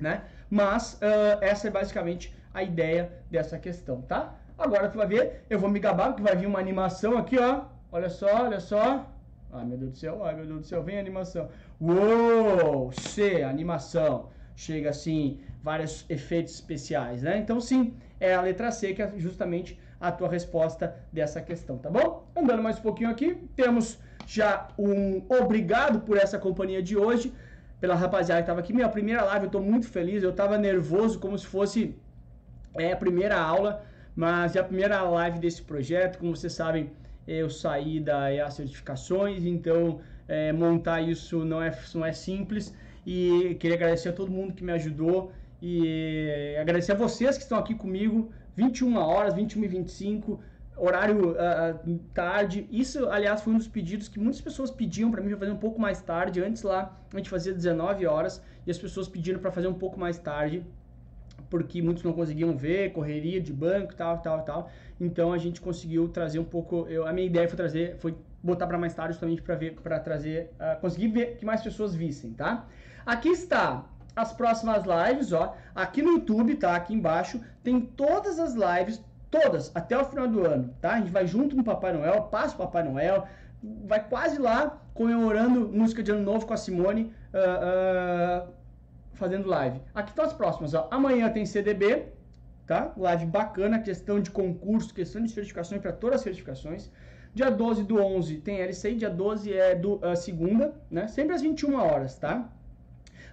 né? 0.00 0.24
Mas 0.48 0.94
uh, 0.94 1.38
essa 1.42 1.68
é 1.68 1.70
basicamente 1.70 2.34
a 2.54 2.62
ideia 2.62 3.12
dessa 3.30 3.58
questão, 3.58 4.00
tá? 4.00 4.34
Agora 4.58 4.88
tu 4.88 4.96
vai 4.96 5.06
ver, 5.06 5.44
eu 5.48 5.58
vou 5.58 5.70
me 5.70 5.78
gabar, 5.78 6.08
porque 6.08 6.22
vai 6.22 6.34
vir 6.34 6.46
uma 6.46 6.58
animação 6.58 7.18
aqui, 7.18 7.38
ó. 7.38 7.66
Olha 7.92 8.08
só, 8.08 8.44
olha 8.44 8.60
só. 8.60 9.06
Ai, 9.52 9.64
meu 9.64 9.76
Deus 9.76 9.92
do 9.92 9.98
céu, 9.98 10.24
ai, 10.24 10.34
meu 10.34 10.46
Deus 10.46 10.60
do 10.60 10.66
céu, 10.66 10.82
vem 10.82 10.96
a 10.96 11.00
animação. 11.00 11.48
Uou, 11.80 12.90
C, 12.92 13.42
animação. 13.42 14.30
Chega 14.60 14.90
assim, 14.90 15.40
vários 15.62 16.04
efeitos 16.10 16.52
especiais, 16.52 17.22
né? 17.22 17.38
Então, 17.38 17.58
sim, 17.62 17.94
é 18.20 18.34
a 18.34 18.42
letra 18.42 18.70
C 18.70 18.92
que 18.92 19.00
é 19.00 19.10
justamente 19.16 19.80
a 19.98 20.12
tua 20.12 20.28
resposta 20.28 20.94
dessa 21.10 21.40
questão, 21.40 21.78
tá 21.78 21.88
bom? 21.88 22.30
Andando 22.36 22.62
mais 22.62 22.78
um 22.78 22.82
pouquinho 22.82 23.08
aqui, 23.08 23.38
temos 23.56 23.98
já 24.26 24.68
um 24.78 25.22
obrigado 25.30 26.00
por 26.00 26.18
essa 26.18 26.38
companhia 26.38 26.82
de 26.82 26.94
hoje, 26.94 27.32
pela 27.80 27.94
rapaziada 27.94 28.42
que 28.42 28.44
estava 28.44 28.60
aqui. 28.60 28.74
Minha 28.74 28.90
primeira 28.90 29.22
live, 29.24 29.46
eu 29.46 29.46
estou 29.46 29.62
muito 29.62 29.88
feliz, 29.88 30.22
eu 30.22 30.28
estava 30.28 30.58
nervoso 30.58 31.18
como 31.18 31.38
se 31.38 31.46
fosse 31.46 31.96
é, 32.74 32.92
a 32.92 32.96
primeira 32.98 33.40
aula, 33.40 33.82
mas 34.14 34.56
é 34.56 34.60
a 34.60 34.64
primeira 34.64 35.00
live 35.00 35.38
desse 35.38 35.62
projeto. 35.62 36.18
Como 36.18 36.36
vocês 36.36 36.52
sabem, 36.52 36.90
eu 37.26 37.48
saí 37.48 37.98
da 37.98 38.30
EA 38.30 38.50
Certificações, 38.50 39.42
então 39.42 40.00
é, 40.28 40.52
montar 40.52 41.00
isso 41.00 41.46
não 41.46 41.62
é, 41.62 41.74
não 41.94 42.04
é 42.04 42.12
simples. 42.12 42.74
E 43.06 43.56
queria 43.58 43.76
agradecer 43.76 44.10
a 44.10 44.12
todo 44.12 44.30
mundo 44.30 44.52
que 44.52 44.62
me 44.62 44.72
ajudou 44.72 45.32
e 45.62 46.56
agradecer 46.60 46.92
a 46.92 46.94
vocês 46.94 47.36
que 47.36 47.42
estão 47.42 47.58
aqui 47.58 47.74
comigo. 47.74 48.30
21 48.56 48.96
horas, 48.96 49.34
21 49.34 49.64
e 49.64 49.68
25, 49.68 50.40
horário 50.76 51.32
uh, 51.32 51.98
tarde. 52.12 52.66
Isso, 52.70 53.08
aliás, 53.08 53.42
foi 53.42 53.52
um 53.52 53.58
dos 53.58 53.68
pedidos 53.68 54.08
que 54.08 54.18
muitas 54.18 54.40
pessoas 54.40 54.70
pediam 54.70 55.10
para 55.10 55.22
mim 55.22 55.34
fazer 55.36 55.52
um 55.52 55.56
pouco 55.56 55.80
mais 55.80 56.00
tarde. 56.02 56.42
Antes 56.42 56.62
lá 56.62 56.96
a 57.12 57.16
gente 57.16 57.30
fazia 57.30 57.52
19 57.52 58.06
horas 58.06 58.42
e 58.66 58.70
as 58.70 58.78
pessoas 58.78 59.08
pediram 59.08 59.40
para 59.40 59.50
fazer 59.50 59.68
um 59.68 59.74
pouco 59.74 59.98
mais 59.98 60.18
tarde 60.18 60.64
porque 61.48 61.82
muitos 61.82 62.04
não 62.04 62.12
conseguiam 62.12 62.56
ver, 62.56 62.92
correria 62.92 63.40
de 63.40 63.52
banco, 63.52 63.94
tal, 63.94 64.18
tal, 64.18 64.42
tal. 64.42 64.70
Então 65.00 65.32
a 65.32 65.38
gente 65.38 65.60
conseguiu 65.60 66.08
trazer 66.08 66.38
um 66.38 66.44
pouco. 66.44 66.86
Eu, 66.88 67.06
a 67.06 67.12
minha 67.12 67.26
ideia 67.26 67.48
foi 67.48 67.56
trazer, 67.56 67.96
foi 67.98 68.14
botar 68.42 68.66
para 68.66 68.78
mais 68.78 68.94
tarde 68.94 69.12
justamente 69.12 69.42
para 69.42 69.54
ver, 69.54 69.74
para 69.74 70.00
trazer, 70.00 70.50
uh, 70.54 70.80
conseguir 70.80 71.08
ver 71.08 71.36
que 71.36 71.44
mais 71.44 71.62
pessoas 71.62 71.94
vissem, 71.94 72.32
tá? 72.32 72.66
Aqui 73.04 73.28
está 73.28 73.84
as 74.16 74.32
próximas 74.32 74.82
lives, 74.84 75.32
ó, 75.32 75.56
aqui 75.74 76.02
no 76.02 76.12
YouTube, 76.12 76.56
tá? 76.56 76.74
Aqui 76.74 76.94
embaixo, 76.94 77.40
tem 77.62 77.80
todas 77.80 78.38
as 78.38 78.54
lives, 78.54 79.02
todas, 79.30 79.70
até 79.74 79.96
o 79.96 80.04
final 80.04 80.26
do 80.26 80.44
ano, 80.44 80.74
tá? 80.80 80.94
A 80.94 80.98
gente 80.98 81.10
vai 81.10 81.26
junto 81.26 81.54
no 81.56 81.62
Papai 81.62 81.92
Noel, 81.92 82.22
passa 82.24 82.54
o 82.54 82.58
Papai 82.58 82.82
Noel, 82.82 83.26
vai 83.86 84.02
quase 84.08 84.38
lá 84.38 84.78
comemorando 84.94 85.68
música 85.68 86.02
de 86.02 86.10
ano 86.10 86.22
novo 86.22 86.46
com 86.46 86.54
a 86.54 86.56
Simone, 86.56 87.12
uh, 87.32 88.48
uh, 88.48 88.52
fazendo 89.14 89.48
live. 89.48 89.80
Aqui 89.94 90.10
estão 90.10 90.24
as 90.24 90.32
próximas, 90.32 90.74
ó. 90.74 90.88
Amanhã 90.90 91.28
tem 91.30 91.44
CDB, 91.44 92.06
tá? 92.66 92.92
Live 92.96 93.26
bacana, 93.26 93.78
questão 93.78 94.20
de 94.20 94.30
concurso, 94.30 94.94
questão 94.94 95.22
de 95.22 95.30
certificações 95.30 95.80
para 95.80 95.92
todas 95.92 96.16
as 96.16 96.22
certificações. 96.22 96.90
Dia 97.32 97.48
12 97.48 97.84
do 97.84 97.96
11 98.02 98.38
tem 98.38 98.60
LCI, 98.60 98.96
dia 98.96 99.10
12 99.10 99.52
é 99.52 99.74
do 99.76 99.94
uh, 100.04 100.16
segunda, 100.16 100.74
né? 100.90 101.06
Sempre 101.06 101.34
às 101.36 101.42
21 101.42 101.76
horas, 101.76 102.16
tá? 102.16 102.50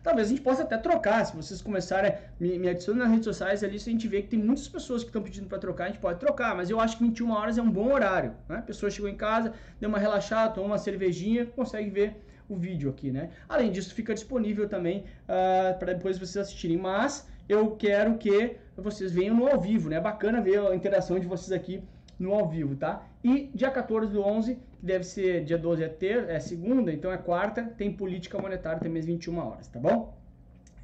Talvez 0.04 0.28
a 0.28 0.30
gente 0.30 0.42
possa 0.42 0.62
até 0.62 0.78
trocar, 0.78 1.26
se 1.26 1.36
vocês 1.36 1.62
começarem, 1.64 2.14
me, 2.40 2.60
me 2.60 2.70
adicionar 2.70 3.06
nas 3.06 3.10
redes 3.10 3.26
sociais 3.26 3.64
ali, 3.64 3.80
se 3.80 3.90
a 3.90 3.92
gente 3.92 4.08
vê 4.08 4.22
que 4.22 4.28
tem 4.30 4.40
muitas 4.40 4.68
pessoas 4.68 5.02
que 5.02 5.10
estão 5.10 5.22
pedindo 5.22 5.48
para 5.48 5.58
trocar, 5.58 5.86
a 5.86 5.88
gente 5.88 6.00
pode 6.00 6.20
trocar, 6.20 6.56
mas 6.56 6.70
eu 6.70 6.80
acho 6.80 6.98
que 6.98 7.04
21 7.04 7.32
horas 7.32 7.58
é 7.58 7.62
um 7.62 7.70
bom 7.70 7.92
horário, 7.92 8.36
né? 8.48 8.58
A 8.58 8.62
pessoa 8.62 8.92
chegou 8.92 9.10
em 9.10 9.16
casa, 9.16 9.52
deu 9.80 9.90
uma 9.90 9.98
relaxada, 9.98 10.54
tomou 10.54 10.70
uma 10.70 10.78
cervejinha, 10.78 11.48
consegue 11.48 11.90
ver 11.90 12.24
o 12.48 12.56
vídeo 12.56 12.92
aqui, 12.92 13.12
né? 13.12 13.32
Além 13.50 13.72
disso, 13.72 13.96
fica 13.96 14.14
disponível 14.14 14.70
também 14.70 15.06
uh, 15.24 15.78
para 15.80 15.94
depois 15.94 16.20
vocês 16.20 16.38
assistirem, 16.38 16.78
mas 16.78 17.28
eu 17.50 17.72
quero 17.72 18.16
que 18.20 18.58
vocês 18.78 19.12
venham 19.12 19.36
no 19.36 19.48
ao 19.48 19.60
vivo, 19.60 19.90
né? 19.90 20.00
Bacana 20.00 20.40
ver 20.40 20.60
a 20.60 20.76
interação 20.76 21.20
de 21.20 21.26
vocês 21.26 21.52
aqui 21.52 21.84
no 22.20 22.34
ao 22.34 22.48
vivo, 22.48 22.76
tá? 22.76 23.04
E 23.24 23.50
dia 23.54 23.70
14 23.70 24.12
do 24.12 24.22
11, 24.22 24.56
que 24.56 24.86
deve 24.86 25.04
ser 25.04 25.44
dia 25.44 25.58
12 25.58 25.84
é 25.84 25.90
ter, 25.90 26.30
é 26.30 26.40
segunda, 26.40 26.92
então 26.92 27.12
é 27.12 27.18
quarta, 27.18 27.64
tem 27.64 27.92
política 27.92 28.40
monetária 28.40 28.80
também 28.80 29.00
às 29.00 29.06
21 29.06 29.38
horas, 29.38 29.68
tá 29.68 29.80
bom? 29.80 30.18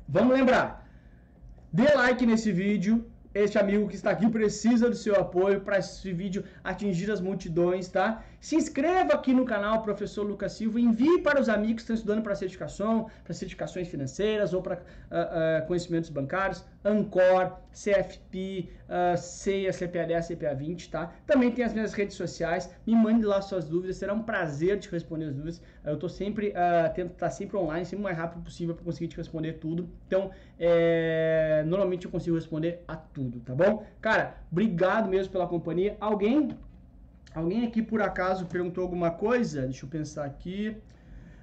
Vamos 0.08 0.36
lembrar. 0.36 0.88
Dê 1.72 1.92
like 1.94 2.26
nesse 2.26 2.52
vídeo, 2.52 3.06
este 3.34 3.58
amigo 3.58 3.88
que 3.88 3.96
está 3.96 4.12
aqui 4.12 4.30
precisa 4.30 4.88
do 4.88 4.96
seu 4.96 5.16
apoio 5.16 5.62
para 5.62 5.80
esse 5.80 6.14
vídeo 6.14 6.44
atingir 6.64 7.10
as 7.10 7.20
multidões, 7.20 7.88
tá? 7.88 8.24
Se 8.40 8.56
inscreva 8.56 9.14
aqui 9.14 9.34
no 9.34 9.44
canal 9.44 9.82
Professor 9.82 10.24
Lucas 10.24 10.52
Silva, 10.54 10.80
envie 10.80 11.20
para 11.20 11.42
os 11.42 11.50
amigos 11.50 11.78
que 11.78 11.82
estão 11.82 11.96
estudando 11.96 12.22
para 12.22 12.36
certificação, 12.36 13.10
para 13.24 13.34
certificações 13.34 13.88
financeiras 13.88 14.54
ou 14.54 14.62
para 14.62 14.76
uh, 14.76 15.64
uh, 15.64 15.68
conhecimentos 15.68 16.12
bancários, 16.12 16.64
Ancor, 16.86 17.58
CFP, 17.74 18.70
uh, 18.88 19.18
CEA, 19.18 19.72
CPA10, 19.72 20.30
CPA20, 20.30 20.90
tá? 20.90 21.12
Também 21.26 21.52
tem 21.52 21.66
as 21.66 21.74
minhas 21.74 21.94
redes 21.94 22.16
sociais, 22.16 22.70
me 22.86 22.96
mande 22.96 23.26
lá 23.26 23.42
suas 23.42 23.68
dúvidas, 23.68 23.98
será 23.98 24.14
um 24.14 24.22
prazer 24.22 24.80
te 24.80 24.90
responder 24.90 25.26
as 25.26 25.34
dúvidas. 25.34 25.62
Eu 25.84 25.96
estou 25.96 26.08
sempre, 26.08 26.50
uh, 26.50 26.94
tento 26.94 27.14
estar 27.14 27.32
sempre 27.32 27.58
online, 27.58 27.86
sempre 27.86 28.02
o 28.02 28.04
mais 28.04 28.18
rápido 28.18 28.44
possível 28.44 28.76
para 28.76 28.86
conseguir 28.86 29.08
te 29.08 29.18
responder 29.18 29.54
tudo. 29.54 29.90
Então, 30.08 30.32
é, 30.60 31.64
normalmente 31.66 32.06
eu 32.06 32.12
consigo 32.12 32.36
responder 32.36 32.84
a 32.88 32.96
tudo, 32.96 33.40
tá 33.40 33.56
bom? 33.56 33.84
Cara, 34.00 34.38
obrigado 34.52 35.10
mesmo 35.10 35.32
pela 35.32 35.48
companhia. 35.48 35.98
Alguém, 36.00 36.50
alguém 37.34 37.66
aqui 37.66 37.82
por 37.82 38.02
acaso 38.02 38.46
perguntou 38.46 38.84
alguma 38.84 39.12
coisa? 39.12 39.64
Deixa 39.64 39.86
eu 39.86 39.90
pensar 39.90 40.26
aqui. 40.26 40.78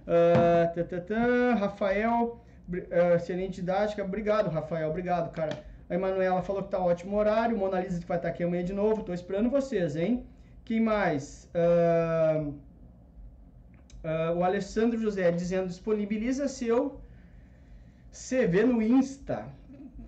Uh, 0.07 0.75
tã, 0.75 0.85
tã, 0.85 1.01
tã, 1.01 1.55
Rafael, 1.55 2.41
uh, 2.69 3.15
excelente 3.17 3.57
didática. 3.57 4.05
Obrigado, 4.05 4.49
Rafael. 4.49 4.89
Obrigado, 4.89 5.31
cara. 5.33 5.70
A 5.91 5.95
Emanuela 5.97 6.41
falou 6.41 6.63
que 6.63 6.71
tá 6.71 6.79
ótimo 6.79 7.17
horário. 7.17 7.59
Mona 7.59 7.81
Lisa 7.81 8.01
vai 8.07 8.17
estar 8.17 8.29
aqui 8.29 8.45
amanhã 8.45 8.65
de 8.65 8.73
novo. 8.73 9.03
Tô 9.03 9.13
esperando 9.13 9.51
vocês, 9.51 9.97
hein? 9.97 10.25
Quem 10.65 10.81
mais? 10.81 11.51
Uh, 11.53 12.55
uh, 14.05 14.39
o 14.39 14.45
Alessandro 14.45 14.97
José 14.97 15.33
dizendo 15.33 15.67
disponibiliza 15.67 16.47
seu 16.47 17.01
CV 18.13 18.65
no 18.65 18.81
Insta. 18.81 19.47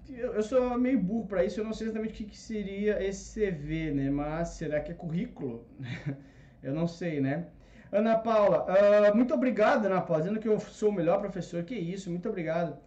Eu, 0.08 0.34
eu 0.34 0.42
sou 0.44 0.78
meio 0.78 1.00
burro 1.00 1.26
para 1.26 1.44
isso. 1.44 1.58
Eu 1.58 1.64
não 1.64 1.72
sei 1.72 1.88
exatamente 1.88 2.12
o 2.12 2.16
que, 2.16 2.24
que 2.26 2.38
seria 2.38 3.04
esse 3.04 3.40
CV, 3.40 3.90
né? 3.90 4.08
Mas 4.08 4.50
será 4.50 4.78
que 4.78 4.92
é 4.92 4.94
currículo? 4.94 5.66
eu 6.62 6.72
não 6.72 6.86
sei, 6.86 7.20
né? 7.20 7.46
Ana 7.90 8.16
Paula, 8.16 8.66
uh, 8.70 9.16
muito 9.16 9.34
obrigado, 9.34 9.86
Ana 9.86 10.00
Paula, 10.00 10.22
dizendo 10.22 10.40
que 10.40 10.48
eu 10.48 10.60
sou 10.60 10.90
o 10.90 10.92
melhor 10.92 11.20
professor. 11.20 11.64
Que 11.64 11.74
isso, 11.74 12.08
muito 12.08 12.28
obrigado. 12.28 12.78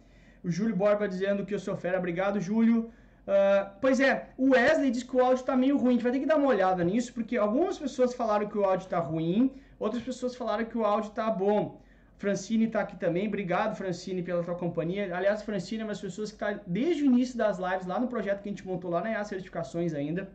O 0.46 0.50
Júlio 0.50 0.76
Borba 0.76 1.08
dizendo 1.08 1.44
que 1.44 1.52
eu 1.52 1.58
sou 1.58 1.76
fera. 1.76 1.98
Obrigado, 1.98 2.40
Júlio. 2.40 2.78
Uh, 3.26 3.68
pois 3.80 3.98
é, 3.98 4.28
o 4.38 4.50
Wesley 4.50 4.92
diz 4.92 5.02
que 5.02 5.16
o 5.16 5.20
áudio 5.20 5.40
está 5.40 5.56
meio 5.56 5.76
ruim. 5.76 5.88
A 5.88 5.92
gente 5.94 6.02
vai 6.04 6.12
ter 6.12 6.20
que 6.20 6.26
dar 6.26 6.36
uma 6.36 6.46
olhada 6.46 6.84
nisso, 6.84 7.12
porque 7.12 7.36
algumas 7.36 7.76
pessoas 7.76 8.14
falaram 8.14 8.48
que 8.48 8.56
o 8.56 8.64
áudio 8.64 8.84
está 8.84 9.00
ruim, 9.00 9.50
outras 9.80 10.04
pessoas 10.04 10.36
falaram 10.36 10.64
que 10.64 10.78
o 10.78 10.84
áudio 10.84 11.10
está 11.10 11.28
bom. 11.28 11.80
Francine 12.16 12.66
está 12.66 12.80
aqui 12.82 12.96
também. 12.96 13.26
Obrigado, 13.26 13.74
Francine, 13.74 14.22
pela 14.22 14.44
tua 14.44 14.54
companhia. 14.54 15.14
Aliás, 15.14 15.42
Francine 15.42 15.80
é 15.80 15.84
uma 15.84 15.90
das 15.90 16.00
pessoas 16.00 16.30
que 16.30 16.36
está 16.36 16.60
desde 16.64 17.02
o 17.02 17.06
início 17.06 17.36
das 17.36 17.58
lives, 17.58 17.84
lá 17.84 17.98
no 17.98 18.06
projeto 18.06 18.40
que 18.40 18.48
a 18.48 18.52
gente 18.52 18.64
montou 18.64 18.88
lá 18.88 19.00
na 19.00 19.10
EA 19.10 19.24
Certificações 19.24 19.92
ainda. 19.94 20.30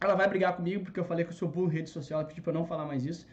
Ela 0.00 0.14
vai 0.14 0.26
brigar 0.26 0.56
comigo 0.56 0.84
porque 0.84 0.98
eu 0.98 1.04
falei 1.04 1.24
que 1.24 1.32
eu 1.32 1.36
sou 1.36 1.48
burro 1.48 1.68
em 1.68 1.74
rede 1.74 1.90
social, 1.90 2.20
ela 2.20 2.28
pediu 2.28 2.42
para 2.42 2.54
não 2.54 2.64
falar 2.64 2.86
mais 2.86 3.04
isso. 3.04 3.26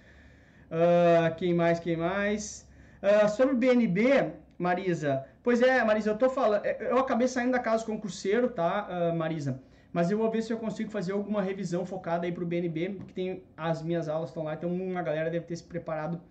Uh, 0.70 1.34
quem 1.38 1.54
mais, 1.54 1.80
quem 1.80 1.96
mais? 1.96 2.68
Uh, 3.02 3.30
sobre 3.30 3.56
o 3.56 3.58
BNB, 3.58 4.32
Marisa, 4.62 5.26
Pois 5.44 5.60
é, 5.60 5.84
Marisa, 5.84 6.12
eu 6.12 6.18
tô 6.18 6.30
falando. 6.30 6.64
É, 6.66 6.78
eu 6.92 7.00
acabei 7.00 7.28
saindo 7.28 7.52
da 7.52 7.60
casa 7.60 7.84
concurseiro, 7.84 8.48
tá, 8.48 8.88
uh, 8.88 9.18
Marisa? 9.18 9.60
Mas 9.92 10.12
eu 10.12 10.18
vou 10.20 10.30
ver 10.30 10.44
se 10.44 10.54
eu 10.54 10.58
consigo 10.58 10.92
fazer 10.92 11.14
alguma 11.14 11.42
revisão 11.42 11.84
focada 11.84 12.26
aí 12.26 12.32
pro 12.32 12.46
BNB, 12.46 13.00
que 13.08 13.14
tem 13.14 13.44
as 13.58 13.82
minhas 13.82 14.08
aulas 14.08 14.30
estão 14.30 14.44
lá, 14.44 14.54
então 14.54 14.72
uma 14.72 15.02
galera 15.02 15.30
deve 15.30 15.46
ter 15.46 15.56
se 15.56 15.64
preparado 15.64 16.22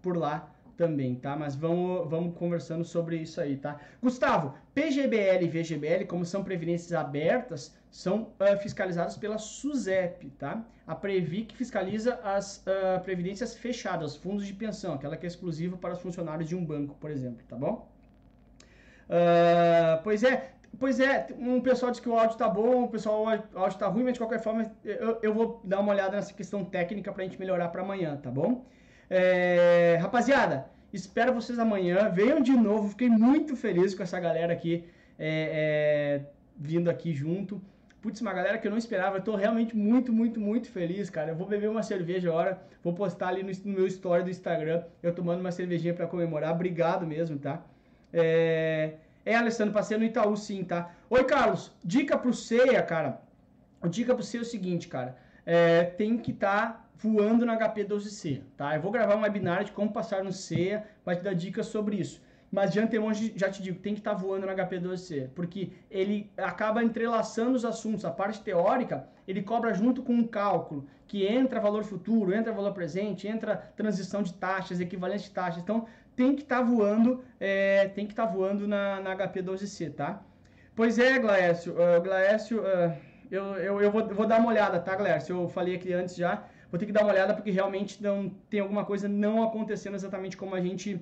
por 0.00 0.16
lá 0.16 0.48
também, 0.76 1.16
tá? 1.16 1.36
Mas 1.36 1.54
vamos, 1.56 2.08
vamos 2.08 2.36
conversando 2.38 2.84
sobre 2.84 3.16
isso 3.16 3.40
aí, 3.40 3.56
tá? 3.56 3.78
Gustavo, 4.00 4.54
PGBL 4.74 5.44
e 5.44 5.48
VGBL, 5.48 6.06
como 6.06 6.24
são 6.24 6.42
previdências 6.42 6.92
abertas, 6.92 7.76
são 7.92 8.32
uh, 8.40 8.56
fiscalizadas 8.62 9.18
pela 9.18 9.36
SUSEP, 9.36 10.30
tá? 10.30 10.64
A 10.86 10.94
Previc 10.94 11.54
fiscaliza 11.54 12.18
as 12.24 12.64
uh, 12.66 12.98
previdências 13.04 13.54
fechadas, 13.54 14.16
fundos 14.16 14.46
de 14.46 14.54
pensão, 14.54 14.94
aquela 14.94 15.14
que 15.14 15.26
é 15.26 15.28
exclusiva 15.28 15.76
para 15.76 15.92
os 15.92 16.00
funcionários 16.00 16.48
de 16.48 16.56
um 16.56 16.64
banco, 16.64 16.96
por 16.98 17.10
exemplo, 17.10 17.44
tá 17.46 17.54
bom? 17.54 17.86
Uh, 19.10 20.02
pois 20.02 20.24
é, 20.24 20.52
pois 20.80 21.00
é, 21.00 21.28
um 21.38 21.60
pessoal 21.60 21.92
diz 21.92 22.00
que 22.00 22.08
o 22.08 22.18
áudio 22.18 22.38
tá 22.38 22.48
bom, 22.48 22.84
o 22.84 22.88
pessoal 22.88 23.24
o 23.24 23.58
áudio 23.58 23.78
tá 23.78 23.88
ruim, 23.88 24.04
mas 24.04 24.14
de 24.14 24.20
qualquer 24.20 24.40
forma 24.40 24.72
eu, 24.82 25.18
eu 25.22 25.34
vou 25.34 25.60
dar 25.62 25.80
uma 25.80 25.92
olhada 25.92 26.16
nessa 26.16 26.32
questão 26.32 26.64
técnica 26.64 27.12
pra 27.12 27.24
gente 27.24 27.38
melhorar 27.38 27.68
para 27.68 27.82
amanhã, 27.82 28.16
tá 28.16 28.30
bom? 28.30 28.64
É, 29.10 29.98
rapaziada, 30.00 30.64
espero 30.94 31.34
vocês 31.34 31.58
amanhã, 31.58 32.08
venham 32.08 32.40
de 32.40 32.52
novo, 32.52 32.88
fiquei 32.88 33.10
muito 33.10 33.54
feliz 33.54 33.94
com 33.94 34.02
essa 34.02 34.18
galera 34.18 34.54
aqui 34.54 34.82
é, 35.18 36.22
é, 36.22 36.26
vindo 36.56 36.88
aqui 36.88 37.12
junto. 37.12 37.60
Putz, 38.02 38.20
uma 38.20 38.32
galera 38.32 38.58
que 38.58 38.66
eu 38.66 38.70
não 38.70 38.78
esperava, 38.78 39.18
eu 39.18 39.22
tô 39.22 39.36
realmente 39.36 39.76
muito, 39.76 40.12
muito, 40.12 40.40
muito 40.40 40.68
feliz, 40.68 41.08
cara. 41.08 41.30
Eu 41.30 41.36
vou 41.36 41.46
beber 41.46 41.70
uma 41.70 41.84
cerveja 41.84 42.28
agora, 42.30 42.60
vou 42.82 42.92
postar 42.92 43.28
ali 43.28 43.44
no, 43.44 43.52
no 43.64 43.78
meu 43.78 43.86
story 43.86 44.24
do 44.24 44.30
Instagram, 44.30 44.82
eu 45.00 45.14
tomando 45.14 45.38
uma 45.38 45.52
cervejinha 45.52 45.94
para 45.94 46.08
comemorar. 46.08 46.52
Obrigado 46.52 47.06
mesmo, 47.06 47.38
tá? 47.38 47.62
É, 48.12 48.94
é 49.24 49.36
Alessandro, 49.36 49.72
passei 49.72 49.96
no 49.96 50.02
Itaú 50.02 50.36
sim, 50.36 50.64
tá? 50.64 50.90
Oi, 51.08 51.22
Carlos, 51.22 51.70
dica 51.84 52.18
pro 52.18 52.34
Ceia, 52.34 52.82
cara. 52.82 53.22
Dica 53.88 54.16
pro 54.16 54.24
Ceia 54.24 54.40
é 54.40 54.42
o 54.42 54.46
seguinte, 54.46 54.88
cara. 54.88 55.16
É, 55.46 55.84
tem 55.84 56.18
que 56.18 56.32
estar 56.32 56.72
tá 56.72 56.84
voando 56.96 57.46
no 57.46 57.52
HP12C, 57.52 58.42
tá? 58.56 58.74
Eu 58.74 58.82
vou 58.82 58.90
gravar 58.90 59.14
um 59.14 59.22
webinar 59.22 59.62
de 59.62 59.70
como 59.70 59.92
passar 59.92 60.24
no 60.24 60.32
Ceia, 60.32 60.84
vai 61.04 61.14
te 61.14 61.22
dar 61.22 61.34
dicas 61.34 61.66
sobre 61.66 61.96
isso. 61.96 62.20
Mas 62.52 62.70
de 62.70 62.78
antemão 62.78 63.10
já 63.14 63.48
te 63.48 63.62
digo, 63.62 63.78
tem 63.78 63.94
que 63.94 64.00
estar 64.00 64.14
tá 64.14 64.16
voando 64.16 64.46
no 64.46 64.52
HP12C, 64.52 65.30
porque 65.34 65.72
ele 65.90 66.30
acaba 66.36 66.84
entrelaçando 66.84 67.56
os 67.56 67.64
assuntos. 67.64 68.04
A 68.04 68.10
parte 68.10 68.42
teórica, 68.42 69.08
ele 69.26 69.40
cobra 69.42 69.72
junto 69.72 70.02
com 70.02 70.12
um 70.12 70.26
cálculo, 70.26 70.86
que 71.08 71.26
entra 71.26 71.58
valor 71.58 71.82
futuro, 71.82 72.34
entra 72.34 72.52
valor 72.52 72.74
presente, 72.74 73.26
entra 73.26 73.56
transição 73.74 74.22
de 74.22 74.34
taxas, 74.34 74.80
equivalente 74.80 75.24
de 75.24 75.30
taxas. 75.30 75.62
Então, 75.62 75.86
tem 76.14 76.36
que 76.36 76.42
estar 76.42 76.58
tá 76.58 76.62
voando, 76.62 77.24
é, 77.40 77.88
tem 77.88 78.04
que 78.04 78.12
estar 78.12 78.26
tá 78.26 78.32
voando 78.32 78.68
na, 78.68 79.00
na 79.00 79.16
HP12C, 79.16 79.94
tá? 79.94 80.22
Pois 80.76 80.98
é, 80.98 81.18
Glaécio, 81.18 81.72
uh, 81.72 82.02
Glaécio, 82.02 82.60
uh, 82.60 82.94
eu, 83.30 83.44
eu, 83.56 83.80
eu 83.80 83.90
vou, 83.90 84.06
vou, 84.08 84.26
dar 84.26 84.38
uma 84.40 84.50
olhada, 84.50 84.78
tá, 84.78 84.94
Glaécio? 84.94 85.34
Eu 85.34 85.48
falei 85.48 85.76
aqui 85.76 85.90
antes 85.94 86.14
já, 86.16 86.44
vou 86.70 86.78
ter 86.78 86.84
que 86.84 86.92
dar 86.92 87.02
uma 87.02 87.12
olhada 87.12 87.32
porque 87.32 87.50
realmente 87.50 88.02
não 88.02 88.28
tem 88.50 88.60
alguma 88.60 88.84
coisa 88.84 89.08
não 89.08 89.42
acontecendo 89.42 89.94
exatamente 89.94 90.36
como 90.36 90.54
a 90.54 90.60
gente 90.60 91.00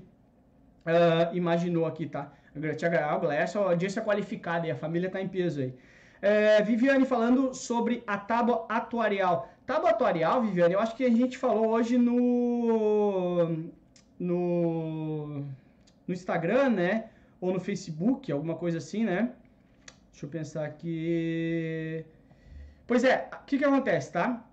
uh, 0.87 1.37
imaginou 1.37 1.87
aqui, 1.87 2.07
tá? 2.07 2.33
Tiago, 2.77 3.17
o 3.17 3.21
Glaécio, 3.21 3.61
audiência 3.61 4.03
qualificada 4.03 4.67
e 4.67 4.71
a 4.71 4.77
família 4.77 5.09
tá 5.09 5.21
em 5.21 5.29
peso 5.29 5.61
aí. 5.61 5.75
É, 6.21 6.61
Viviane 6.63 7.07
falando 7.07 7.55
sobre 7.55 8.03
a 8.07 8.19
tábua 8.19 8.67
atuarial. 8.69 9.49
Tábua 9.67 9.91
atuarial, 9.91 10.43
Viviane, 10.43 10.75
eu 10.75 10.81
acho 10.81 10.95
que 10.97 11.05
a 11.05 11.09
gente 11.09 11.39
falou 11.39 11.69
hoje 11.69 11.97
no 11.97 13.71
no, 14.19 15.39
no 16.07 16.15
Instagram, 16.15 16.71
né? 16.71 17.11
Ou 17.41 17.53
no 17.53 17.61
Facebook, 17.61 18.31
alguma 18.31 18.55
coisa 18.55 18.79
assim, 18.79 19.05
né? 19.05 19.33
Deixa 20.13 20.27
eu 20.27 20.31
pensar 20.31 20.67
aqui. 20.67 22.05
Pois 22.87 23.03
é, 23.05 23.31
o 23.33 23.45
que, 23.47 23.57
que 23.57 23.65
acontece, 23.65 24.13
tá? 24.13 24.45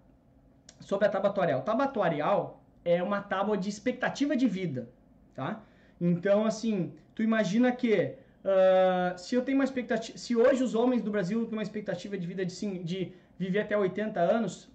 Sobre 0.79 1.07
a 1.07 1.09
tábua 1.09 1.31
atuarial. 1.31 1.61
Tábua 1.63 1.85
atuarial 1.85 2.61
é 2.85 3.03
uma 3.03 3.21
tábua 3.21 3.57
de 3.57 3.67
expectativa 3.67 4.37
de 4.37 4.47
vida, 4.47 4.87
tá? 5.35 5.61
Então, 5.99 6.45
assim, 6.45 6.93
tu 7.15 7.23
imagina 7.23 7.71
que 7.71 8.15
Uh, 8.47 9.17
se 9.17 9.35
eu 9.35 9.41
tenho 9.41 9.57
uma 9.57 9.65
expectativa, 9.65 10.17
se 10.17 10.33
hoje 10.33 10.63
os 10.63 10.73
homens 10.73 11.01
do 11.01 11.11
Brasil 11.11 11.45
têm 11.45 11.51
uma 11.57 11.63
expectativa 11.63 12.17
de 12.17 12.25
vida 12.25 12.45
de, 12.45 12.55
de 12.81 13.11
viver 13.37 13.59
até 13.59 13.77
80 13.77 14.21
anos, 14.21 14.69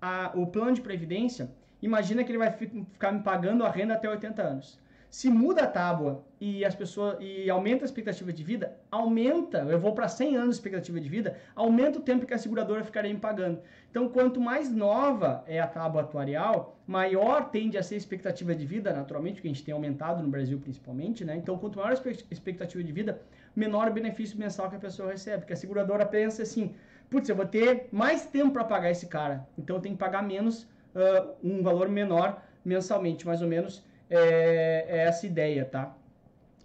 a, 0.00 0.30
o 0.34 0.46
plano 0.46 0.74
de 0.74 0.80
previdência, 0.80 1.50
imagina 1.82 2.22
que 2.22 2.30
ele 2.30 2.38
vai 2.38 2.52
ficar 2.52 3.10
me 3.10 3.20
pagando 3.24 3.64
a 3.64 3.68
renda 3.68 3.94
até 3.94 4.08
80 4.08 4.42
anos. 4.42 4.78
Se 5.10 5.30
muda 5.30 5.62
a 5.62 5.66
tábua 5.66 6.24
e 6.40 6.64
as 6.64 6.74
pessoas 6.74 7.16
e 7.20 7.48
aumenta 7.48 7.84
a 7.84 7.86
expectativa 7.86 8.32
de 8.32 8.42
vida, 8.42 8.76
aumenta, 8.90 9.58
eu 9.58 9.78
vou 9.78 9.92
para 9.92 10.08
100 10.08 10.36
anos 10.36 10.48
de 10.50 10.54
expectativa 10.56 11.00
de 11.00 11.08
vida, 11.08 11.38
aumenta 11.54 11.98
o 11.98 12.02
tempo 12.02 12.26
que 12.26 12.34
a 12.34 12.38
seguradora 12.38 12.84
ficaria 12.84 13.12
me 13.12 13.20
pagando. 13.20 13.60
Então, 13.90 14.08
quanto 14.08 14.40
mais 14.40 14.70
nova 14.70 15.44
é 15.46 15.60
a 15.60 15.66
tábua 15.66 16.02
atuarial, 16.02 16.76
maior 16.86 17.50
tende 17.50 17.78
a 17.78 17.82
ser 17.82 17.94
a 17.94 17.98
expectativa 17.98 18.54
de 18.54 18.66
vida, 18.66 18.92
naturalmente, 18.92 19.40
que 19.40 19.48
a 19.48 19.50
gente 19.50 19.64
tem 19.64 19.72
aumentado 19.72 20.22
no 20.22 20.28
Brasil 20.28 20.58
principalmente, 20.58 21.24
né? 21.24 21.36
Então, 21.36 21.56
quanto 21.56 21.78
maior 21.78 21.92
a 21.92 22.10
expectativa 22.30 22.82
de 22.82 22.92
vida, 22.92 23.20
menor 23.54 23.88
o 23.88 23.92
benefício 23.92 24.38
mensal 24.38 24.68
que 24.68 24.76
a 24.76 24.80
pessoa 24.80 25.12
recebe, 25.12 25.38
porque 25.38 25.54
a 25.54 25.56
seguradora 25.56 26.04
pensa 26.04 26.42
assim, 26.42 26.74
putz, 27.08 27.28
eu 27.28 27.36
vou 27.36 27.46
ter 27.46 27.88
mais 27.90 28.26
tempo 28.26 28.52
para 28.52 28.64
pagar 28.64 28.90
esse 28.90 29.06
cara, 29.06 29.46
então 29.56 29.76
eu 29.76 29.82
tenho 29.82 29.94
que 29.94 30.00
pagar 30.00 30.22
menos, 30.22 30.64
uh, 30.94 31.34
um 31.42 31.62
valor 31.62 31.88
menor 31.88 32.42
mensalmente, 32.64 33.24
mais 33.26 33.40
ou 33.40 33.48
menos 33.48 33.82
é, 34.10 34.86
é 34.88 34.98
essa 35.06 35.26
ideia, 35.26 35.64
tá? 35.64 35.96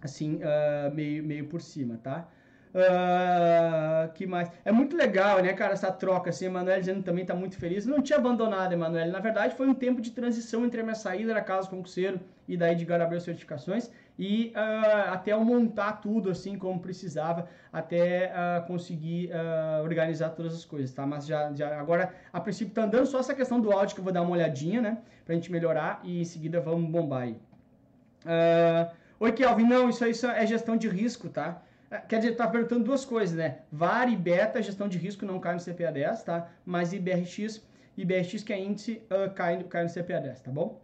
Assim, 0.02 0.38
uh, 0.38 0.94
meio, 0.94 1.24
meio 1.24 1.48
por 1.48 1.62
cima, 1.62 1.98
tá? 1.98 2.28
Uh, 2.74 4.12
que 4.14 4.26
mais? 4.26 4.50
É 4.64 4.72
muito 4.72 4.96
legal, 4.96 5.42
né, 5.44 5.52
cara, 5.52 5.74
essa 5.74 5.92
troca, 5.92 6.30
assim, 6.30 6.46
Emanuel 6.46 6.80
dizendo 6.80 7.04
também 7.04 7.26
tá 7.26 7.36
muito 7.36 7.58
feliz. 7.58 7.86
Não 7.86 8.02
tinha 8.02 8.18
abandonado, 8.18 8.72
Emanuel. 8.72 9.12
Na 9.12 9.20
verdade, 9.20 9.56
foi 9.56 9.68
um 9.68 9.74
tempo 9.74 10.02
de 10.02 10.12
transição 10.12 10.66
entre 10.66 10.80
a 10.80 10.84
minha 10.84 10.96
saída 10.96 11.34
da 11.34 11.42
Casa 11.42 11.70
Concurseiro 11.70 12.20
e 12.48 12.56
da 12.56 12.72
Edgar 12.72 13.02
Abreu 13.02 13.20
Certificações 13.20 13.92
e 14.18 14.54
uh, 14.56 15.12
até 15.12 15.34
eu 15.34 15.44
montar 15.44 15.94
tudo, 15.94 16.30
assim, 16.30 16.58
como 16.58 16.80
precisava, 16.80 17.50
até 17.74 18.32
uh, 18.32 18.66
conseguir 18.68 19.32
organizar 19.84 20.30
todas 20.30 20.54
as 20.54 20.64
coisas, 20.64 20.94
tá? 20.94 21.06
Mas 21.06 21.26
já, 21.26 21.52
já, 21.54 21.78
agora, 21.78 22.14
a 22.32 22.40
princípio, 22.40 22.74
tá 22.74 22.84
andando 22.84 23.06
só 23.06 23.20
essa 23.20 23.34
questão 23.34 23.60
do 23.60 23.72
áudio 23.72 23.96
que 23.96 24.00
eu 24.00 24.04
vou 24.04 24.14
dar 24.14 24.22
uma 24.22 24.32
olhadinha, 24.32 24.82
né, 24.82 24.98
pra 25.26 25.36
gente 25.36 25.52
melhorar 25.52 26.00
e 26.04 26.22
em 26.22 26.26
seguida 26.26 26.62
vamos 26.62 26.90
bombar 26.90 27.24
aí. 27.24 27.38
Oi, 29.20 29.32
Kelvin, 29.34 29.66
não, 29.66 29.90
isso 29.90 30.04
aí 30.04 30.14
é 30.36 30.46
gestão 30.46 30.78
de 30.78 30.88
risco, 30.88 31.30
tá? 31.30 31.62
É, 31.92 31.98
quer 31.98 32.20
dizer, 32.20 32.36
tá 32.38 32.48
perguntando 32.48 32.86
duas 32.86 33.04
coisas, 33.04 33.36
né? 33.36 33.60
VAR 33.70 34.10
e 34.10 34.16
beta, 34.16 34.62
gestão 34.62 34.88
de 34.88 34.98
risco, 34.98 35.26
não 35.26 35.40
cai 35.42 35.54
no 35.54 35.60
CPA 35.60 35.92
10, 35.92 36.24
tá? 36.24 36.50
Mas 36.66 36.94
IBRX, 36.94 37.62
IBRX 37.98 38.44
que 38.44 38.54
é 38.54 38.60
índice, 38.60 39.02
uh, 39.12 39.30
cai, 39.36 39.62
cai 39.66 39.84
no 39.84 39.90
CPA 39.90 40.22
10, 40.22 40.40
tá 40.40 40.52
bom? 40.52 40.82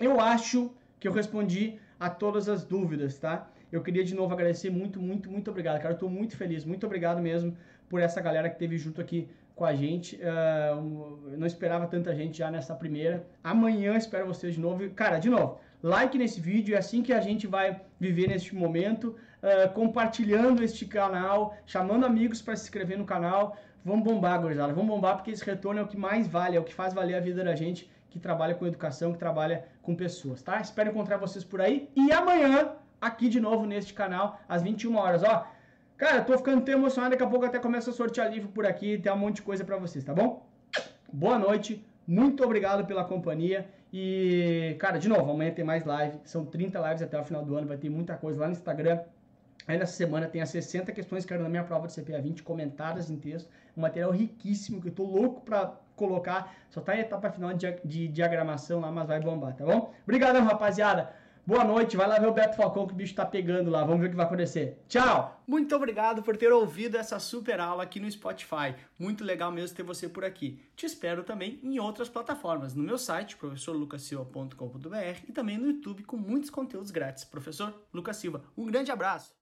Eu 0.00 0.20
acho 0.20 0.72
que 1.00 1.08
eu 1.08 1.12
respondi 1.12 1.80
a 1.98 2.08
todas 2.08 2.48
as 2.48 2.64
dúvidas, 2.64 3.18
tá? 3.18 3.50
Eu 3.72 3.82
queria 3.82 4.04
de 4.04 4.14
novo 4.14 4.32
agradecer 4.32 4.70
muito, 4.70 5.00
muito, 5.00 5.28
muito 5.28 5.50
obrigado, 5.50 5.80
cara. 5.80 5.94
Eu 5.94 5.98
tô 5.98 6.08
muito 6.08 6.36
feliz, 6.36 6.64
muito 6.64 6.86
obrigado 6.86 7.20
mesmo 7.20 7.56
por 7.88 8.00
essa 8.00 8.20
galera 8.20 8.48
que 8.48 8.54
esteve 8.54 8.78
junto 8.78 9.00
aqui 9.00 9.28
com 9.56 9.64
a 9.64 9.74
gente. 9.74 10.16
Uh, 10.16 11.36
não 11.36 11.46
esperava 11.46 11.86
tanta 11.86 12.14
gente 12.14 12.38
já 12.38 12.50
nessa 12.50 12.74
primeira. 12.76 13.26
Amanhã 13.42 13.96
espero 13.96 14.26
vocês 14.26 14.54
de 14.54 14.60
novo. 14.60 14.88
Cara, 14.90 15.18
de 15.18 15.28
novo, 15.28 15.58
like 15.82 16.16
nesse 16.16 16.40
vídeo, 16.40 16.76
é 16.76 16.78
assim 16.78 17.02
que 17.02 17.12
a 17.12 17.20
gente 17.20 17.46
vai 17.46 17.80
viver 17.98 18.28
neste 18.28 18.54
momento 18.54 19.16
uh, 19.42 19.72
compartilhando 19.72 20.62
este 20.62 20.86
canal, 20.86 21.56
chamando 21.66 22.06
amigos 22.06 22.40
para 22.40 22.56
se 22.56 22.64
inscrever 22.64 22.96
no 22.96 23.04
canal. 23.04 23.56
Vamos 23.84 24.04
bombar, 24.04 24.40
gurizada. 24.40 24.72
Vamos 24.72 24.88
bombar 24.88 25.16
porque 25.16 25.30
esse 25.30 25.44
retorno 25.44 25.80
é 25.80 25.82
o 25.82 25.88
que 25.88 25.96
mais 25.96 26.28
vale, 26.28 26.56
é 26.56 26.60
o 26.60 26.64
que 26.64 26.74
faz 26.74 26.94
valer 26.94 27.16
a 27.16 27.20
vida 27.20 27.42
da 27.42 27.54
gente 27.54 27.90
que 28.08 28.18
trabalha 28.18 28.54
com 28.54 28.66
educação, 28.66 29.12
que 29.12 29.18
trabalha 29.18 29.64
com 29.82 29.94
pessoas, 29.94 30.42
tá? 30.42 30.60
Espero 30.60 30.90
encontrar 30.90 31.16
vocês 31.16 31.42
por 31.42 31.62
aí. 31.62 31.88
E 31.96 32.12
amanhã, 32.12 32.72
aqui 33.00 33.28
de 33.28 33.40
novo 33.40 33.64
neste 33.64 33.94
canal, 33.94 34.38
às 34.46 34.62
21 34.62 34.96
horas, 34.96 35.22
ó. 35.22 35.46
Cara, 35.96 36.18
eu 36.18 36.24
tô 36.24 36.36
ficando 36.36 36.62
tão 36.62 36.74
emocionado, 36.74 37.12
daqui 37.12 37.22
a 37.22 37.26
pouco 37.26 37.46
até 37.46 37.58
começa 37.58 37.90
a 37.90 37.92
sortear 37.92 38.30
livro 38.30 38.48
por 38.48 38.66
aqui, 38.66 38.98
tem 38.98 39.10
um 39.12 39.16
monte 39.16 39.36
de 39.36 39.42
coisa 39.42 39.64
para 39.64 39.76
vocês, 39.76 40.04
tá 40.04 40.12
bom? 40.12 40.46
Boa 41.10 41.38
noite, 41.38 41.84
muito 42.06 42.44
obrigado 42.44 42.84
pela 42.86 43.04
companhia 43.04 43.66
e, 43.92 44.76
cara, 44.78 44.98
de 44.98 45.08
novo, 45.08 45.30
amanhã 45.30 45.50
tem 45.52 45.64
mais 45.64 45.84
live, 45.84 46.18
são 46.24 46.44
30 46.44 46.78
lives 46.80 47.02
até 47.02 47.18
o 47.18 47.24
final 47.24 47.44
do 47.44 47.56
ano, 47.56 47.66
vai 47.66 47.76
ter 47.76 47.88
muita 47.88 48.16
coisa 48.16 48.40
lá 48.40 48.46
no 48.46 48.52
Instagram, 48.52 49.00
Aí 49.66 49.78
nessa 49.78 49.92
semana 49.92 50.26
tem 50.26 50.40
as 50.40 50.50
60 50.50 50.92
questões 50.92 51.24
que 51.24 51.32
eram 51.32 51.44
na 51.44 51.48
minha 51.48 51.64
prova 51.64 51.86
de 51.86 51.94
CPA 51.94 52.20
20 52.20 52.42
comentadas 52.42 53.10
em 53.10 53.16
texto, 53.16 53.48
um 53.76 53.80
material 53.80 54.10
riquíssimo 54.10 54.80
que 54.80 54.88
eu 54.88 54.92
tô 54.92 55.04
louco 55.04 55.40
para 55.42 55.74
colocar, 55.96 56.54
só 56.70 56.80
tá 56.80 56.96
em 56.96 57.00
etapa 57.00 57.30
final 57.30 57.52
de, 57.54 57.70
de 57.84 58.08
diagramação 58.08 58.80
lá, 58.80 58.90
mas 58.90 59.06
vai 59.06 59.20
bombar, 59.20 59.54
tá 59.54 59.64
bom? 59.64 59.92
Obrigadão, 60.04 60.44
rapaziada. 60.44 61.14
Boa 61.44 61.64
noite, 61.64 61.96
vai 61.96 62.06
lá 62.06 62.20
ver 62.20 62.28
o 62.28 62.32
Beto 62.32 62.56
Falcão 62.56 62.86
que 62.86 62.92
o 62.92 62.96
bicho 62.96 63.16
tá 63.16 63.26
pegando 63.26 63.68
lá, 63.68 63.82
vamos 63.82 64.00
ver 64.00 64.06
o 64.06 64.10
que 64.10 64.16
vai 64.16 64.26
acontecer. 64.26 64.80
Tchau! 64.88 65.42
Muito 65.44 65.74
obrigado 65.74 66.22
por 66.22 66.36
ter 66.36 66.52
ouvido 66.52 66.96
essa 66.96 67.18
super 67.18 67.58
aula 67.58 67.82
aqui 67.82 67.98
no 67.98 68.08
Spotify. 68.08 68.76
Muito 68.96 69.24
legal 69.24 69.50
mesmo 69.50 69.76
ter 69.76 69.82
você 69.82 70.08
por 70.08 70.24
aqui. 70.24 70.62
Te 70.76 70.86
espero 70.86 71.24
também 71.24 71.58
em 71.64 71.80
outras 71.80 72.08
plataformas, 72.08 72.74
no 72.74 72.84
meu 72.84 72.96
site, 72.96 73.36
professorlucasilva.com.br 73.36 75.24
e 75.28 75.32
também 75.32 75.58
no 75.58 75.66
YouTube 75.66 76.04
com 76.04 76.16
muitos 76.16 76.48
conteúdos 76.48 76.92
grátis. 76.92 77.24
Professor 77.24 77.74
Lucas 77.92 78.18
Silva, 78.18 78.44
um 78.56 78.64
grande 78.64 78.92
abraço! 78.92 79.34